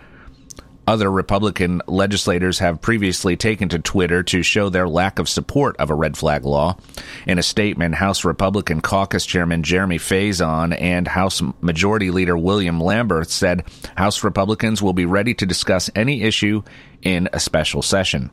Other 0.86 1.10
Republican 1.10 1.82
legislators 1.88 2.60
have 2.60 2.82
previously 2.82 3.38
taken 3.38 3.70
to 3.70 3.80
Twitter 3.80 4.22
to 4.24 4.44
show 4.44 4.68
their 4.68 4.88
lack 4.88 5.18
of 5.18 5.30
support 5.30 5.78
of 5.78 5.90
a 5.90 5.96
red 5.96 6.18
flag 6.18 6.44
law. 6.44 6.78
In 7.26 7.40
a 7.40 7.44
statement, 7.44 7.96
House 7.96 8.26
Republican 8.26 8.82
Caucus 8.82 9.26
Chairman 9.26 9.64
Jeremy 9.64 9.98
Faison 9.98 10.76
and 10.78 11.08
House 11.08 11.42
Majority 11.62 12.12
Leader 12.12 12.38
William 12.38 12.80
Lamberth 12.80 13.30
said 13.30 13.64
House 13.96 14.26
Republicans 14.26 14.82
will 14.82 14.92
be 14.92 15.06
ready 15.06 15.34
to 15.36 15.46
discuss 15.46 15.90
any 15.96 16.24
issue 16.24 16.64
in 17.02 17.30
a 17.32 17.40
special 17.40 17.82
session. 17.82 18.30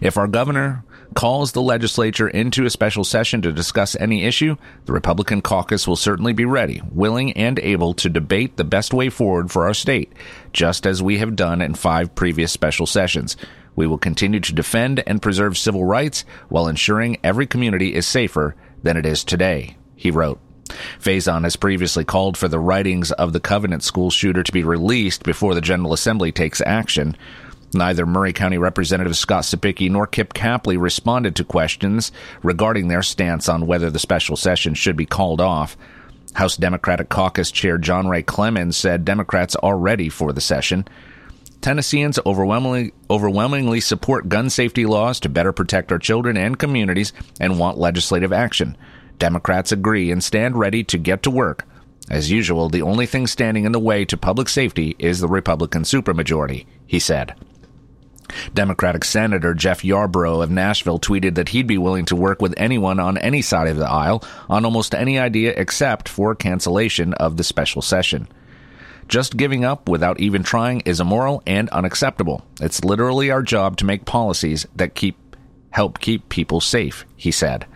If 0.00 0.16
our 0.16 0.28
governor 0.28 0.84
calls 1.14 1.52
the 1.52 1.62
legislature 1.62 2.28
into 2.28 2.64
a 2.64 2.70
special 2.70 3.04
session 3.04 3.42
to 3.42 3.52
discuss 3.52 3.96
any 3.96 4.24
issue, 4.24 4.56
the 4.86 4.92
Republican 4.92 5.42
caucus 5.42 5.86
will 5.86 5.96
certainly 5.96 6.32
be 6.32 6.44
ready, 6.44 6.80
willing, 6.92 7.32
and 7.32 7.58
able 7.58 7.94
to 7.94 8.08
debate 8.08 8.56
the 8.56 8.64
best 8.64 8.94
way 8.94 9.10
forward 9.10 9.50
for 9.50 9.66
our 9.66 9.74
state, 9.74 10.12
just 10.52 10.86
as 10.86 11.02
we 11.02 11.18
have 11.18 11.36
done 11.36 11.60
in 11.60 11.74
five 11.74 12.14
previous 12.14 12.52
special 12.52 12.86
sessions. 12.86 13.36
We 13.76 13.86
will 13.86 13.98
continue 13.98 14.40
to 14.40 14.54
defend 14.54 15.02
and 15.06 15.22
preserve 15.22 15.58
civil 15.58 15.84
rights 15.84 16.24
while 16.48 16.68
ensuring 16.68 17.18
every 17.22 17.46
community 17.46 17.94
is 17.94 18.06
safer 18.06 18.54
than 18.82 18.96
it 18.96 19.06
is 19.06 19.24
today, 19.24 19.76
he 19.96 20.10
wrote. 20.10 20.40
Faison 21.00 21.44
has 21.44 21.56
previously 21.56 22.04
called 22.04 22.36
for 22.36 22.48
the 22.48 22.58
writings 22.58 23.12
of 23.12 23.32
the 23.32 23.40
Covenant 23.40 23.82
school 23.82 24.10
shooter 24.10 24.42
to 24.42 24.52
be 24.52 24.64
released 24.64 25.22
before 25.22 25.54
the 25.54 25.60
General 25.60 25.92
Assembly 25.92 26.32
takes 26.32 26.62
action. 26.64 27.16
Neither 27.74 28.06
Maury 28.06 28.32
County 28.32 28.58
Representative 28.58 29.16
Scott 29.16 29.44
Cepicky 29.44 29.90
nor 29.90 30.06
Kip 30.06 30.32
Capley 30.32 30.80
responded 30.80 31.36
to 31.36 31.44
questions 31.44 32.12
regarding 32.42 32.88
their 32.88 33.02
stance 33.02 33.48
on 33.48 33.66
whether 33.66 33.90
the 33.90 33.98
special 33.98 34.36
session 34.36 34.74
should 34.74 34.96
be 34.96 35.06
called 35.06 35.40
off. 35.40 35.76
House 36.34 36.56
Democratic 36.56 37.08
Caucus 37.08 37.50
Chair 37.50 37.78
John 37.78 38.08
Ray 38.08 38.22
Clemmons 38.22 38.74
said 38.74 39.04
Democrats 39.04 39.56
are 39.56 39.76
ready 39.76 40.08
for 40.08 40.32
the 40.32 40.40
session. 40.40 40.86
Tennesseans 41.60 42.18
overwhelmingly, 42.26 42.92
overwhelmingly 43.08 43.80
support 43.80 44.28
gun 44.28 44.50
safety 44.50 44.84
laws 44.84 45.20
to 45.20 45.28
better 45.28 45.52
protect 45.52 45.90
our 45.92 45.98
children 45.98 46.36
and 46.36 46.58
communities 46.58 47.12
and 47.40 47.58
want 47.58 47.78
legislative 47.78 48.32
action. 48.32 48.76
Democrats 49.18 49.72
agree 49.72 50.10
and 50.10 50.22
stand 50.22 50.56
ready 50.56 50.84
to 50.84 50.98
get 50.98 51.22
to 51.22 51.30
work. 51.30 51.66
As 52.10 52.30
usual, 52.30 52.68
the 52.68 52.82
only 52.82 53.06
thing 53.06 53.26
standing 53.26 53.64
in 53.64 53.72
the 53.72 53.80
way 53.80 54.04
to 54.04 54.16
public 54.16 54.48
safety 54.48 54.94
is 54.98 55.20
the 55.20 55.28
Republican 55.28 55.82
supermajority, 55.82 56.66
he 56.86 56.98
said. 56.98 57.34
Democratic 58.52 59.04
Senator 59.04 59.54
Jeff 59.54 59.82
Yarbro 59.82 60.42
of 60.42 60.50
Nashville 60.50 60.98
tweeted 60.98 61.34
that 61.34 61.50
he'd 61.50 61.66
be 61.66 61.78
willing 61.78 62.04
to 62.06 62.16
work 62.16 62.40
with 62.40 62.54
anyone 62.56 63.00
on 63.00 63.18
any 63.18 63.42
side 63.42 63.68
of 63.68 63.76
the 63.76 63.88
aisle 63.88 64.22
on 64.48 64.64
almost 64.64 64.94
any 64.94 65.18
idea 65.18 65.52
except 65.56 66.08
for 66.08 66.34
cancellation 66.34 67.14
of 67.14 67.36
the 67.36 67.44
special 67.44 67.82
session. 67.82 68.28
Just 69.08 69.36
giving 69.36 69.64
up 69.64 69.88
without 69.88 70.20
even 70.20 70.42
trying 70.42 70.80
is 70.80 71.00
immoral 71.00 71.42
and 71.46 71.68
unacceptable. 71.70 72.44
It's 72.60 72.84
literally 72.84 73.30
our 73.30 73.42
job 73.42 73.76
to 73.78 73.84
make 73.84 74.06
policies 74.06 74.66
that 74.76 74.94
keep 74.94 75.16
help 75.70 75.98
keep 75.98 76.28
people 76.28 76.60
safe, 76.60 77.04
he 77.16 77.30
said. 77.30 77.66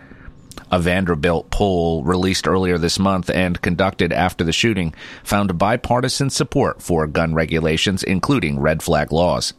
A 0.71 0.79
Vanderbilt 0.79 1.49
poll 1.49 2.03
released 2.03 2.47
earlier 2.47 2.77
this 2.77 2.99
month 2.99 3.29
and 3.29 3.61
conducted 3.61 4.13
after 4.13 4.43
the 4.43 4.51
shooting 4.51 4.93
found 5.23 5.57
bipartisan 5.57 6.29
support 6.29 6.81
for 6.81 7.07
gun 7.07 7.33
regulations, 7.33 8.03
including 8.03 8.59
red 8.59 8.81
flag 8.83 9.11
laws. 9.11 9.53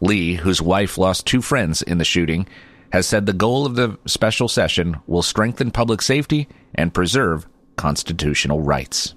Lee, 0.00 0.34
whose 0.34 0.62
wife 0.62 0.98
lost 0.98 1.26
two 1.26 1.42
friends 1.42 1.82
in 1.82 1.98
the 1.98 2.04
shooting, 2.04 2.46
has 2.92 3.06
said 3.06 3.26
the 3.26 3.32
goal 3.32 3.66
of 3.66 3.74
the 3.74 3.98
special 4.06 4.48
session 4.48 4.96
will 5.06 5.22
strengthen 5.22 5.70
public 5.70 6.02
safety 6.02 6.48
and 6.74 6.94
preserve 6.94 7.46
constitutional 7.76 8.60
rights. 8.60 9.14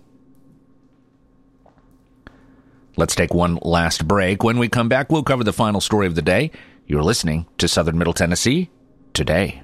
Let's 2.97 3.15
take 3.15 3.33
one 3.33 3.59
last 3.61 4.07
break. 4.07 4.43
When 4.43 4.59
we 4.59 4.67
come 4.67 4.89
back, 4.89 5.09
we'll 5.09 5.23
cover 5.23 5.43
the 5.43 5.53
final 5.53 5.79
story 5.79 6.07
of 6.07 6.15
the 6.15 6.21
day. 6.21 6.51
You're 6.85 7.03
listening 7.03 7.45
to 7.57 7.67
Southern 7.67 7.97
Middle 7.97 8.13
Tennessee 8.13 8.69
today. 9.13 9.63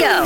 Go. 0.00 0.24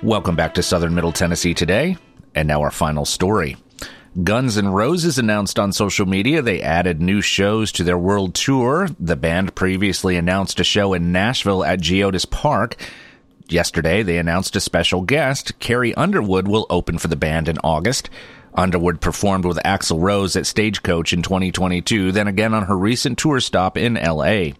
Welcome 0.00 0.36
back 0.36 0.54
to 0.54 0.62
Southern 0.62 0.94
Middle 0.94 1.10
Tennessee 1.10 1.54
today. 1.54 1.96
And 2.36 2.46
now 2.46 2.60
our 2.62 2.70
final 2.70 3.04
story. 3.04 3.56
Guns 4.22 4.56
N' 4.56 4.68
Roses 4.68 5.18
announced 5.18 5.58
on 5.58 5.72
social 5.72 6.06
media 6.06 6.40
they 6.40 6.62
added 6.62 7.02
new 7.02 7.20
shows 7.20 7.72
to 7.72 7.82
their 7.82 7.98
world 7.98 8.36
tour. 8.36 8.88
The 9.00 9.16
band 9.16 9.56
previously 9.56 10.14
announced 10.16 10.60
a 10.60 10.64
show 10.64 10.92
in 10.92 11.10
Nashville 11.10 11.64
at 11.64 11.80
Geodis 11.80 12.30
Park. 12.30 12.76
Yesterday, 13.48 14.04
they 14.04 14.18
announced 14.18 14.54
a 14.54 14.60
special 14.60 15.00
guest. 15.02 15.58
Carrie 15.58 15.96
Underwood 15.96 16.46
will 16.46 16.66
open 16.70 16.98
for 16.98 17.08
the 17.08 17.16
band 17.16 17.48
in 17.48 17.58
August. 17.64 18.08
Underwood 18.54 19.00
performed 19.00 19.44
with 19.44 19.58
Axl 19.64 20.00
Rose 20.00 20.36
at 20.36 20.46
Stagecoach 20.46 21.12
in 21.12 21.22
2022, 21.22 22.12
then 22.12 22.28
again 22.28 22.54
on 22.54 22.64
her 22.66 22.78
recent 22.78 23.18
tour 23.18 23.40
stop 23.40 23.76
in 23.76 23.94
LA. 23.94 24.50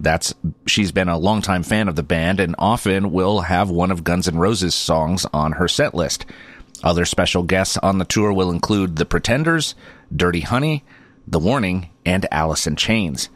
That's 0.00 0.34
she's 0.66 0.92
been 0.92 1.08
a 1.08 1.18
longtime 1.18 1.62
fan 1.62 1.88
of 1.88 1.96
the 1.96 2.02
band 2.02 2.40
and 2.40 2.54
often 2.58 3.12
will 3.12 3.42
have 3.42 3.70
one 3.70 3.90
of 3.90 4.04
Guns 4.04 4.28
N' 4.28 4.38
Roses 4.38 4.74
songs 4.74 5.24
on 5.32 5.52
her 5.52 5.68
set 5.68 5.94
list. 5.94 6.26
Other 6.82 7.04
special 7.04 7.42
guests 7.44 7.76
on 7.78 7.98
the 7.98 8.04
tour 8.04 8.32
will 8.32 8.50
include 8.50 8.96
The 8.96 9.06
Pretenders, 9.06 9.74
Dirty 10.14 10.40
Honey, 10.40 10.84
The 11.26 11.38
Warning, 11.38 11.90
and 12.04 12.26
Alice 12.32 12.66
in 12.66 12.74
Chains. 12.76 13.28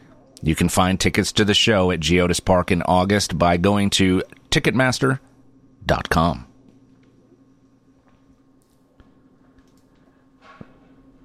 You 0.43 0.55
can 0.57 0.69
find 0.69 0.99
tickets 0.99 1.33
to 1.33 1.45
the 1.45 1.55
show 1.55 1.91
at 1.91 2.01
Geodis 2.01 2.45
Park 2.45 2.71
in 2.73 2.83
August 2.83 3.39
by 3.39 3.57
going 3.57 3.91
to 3.91 4.23
Ticketmaster.com. 4.51 6.47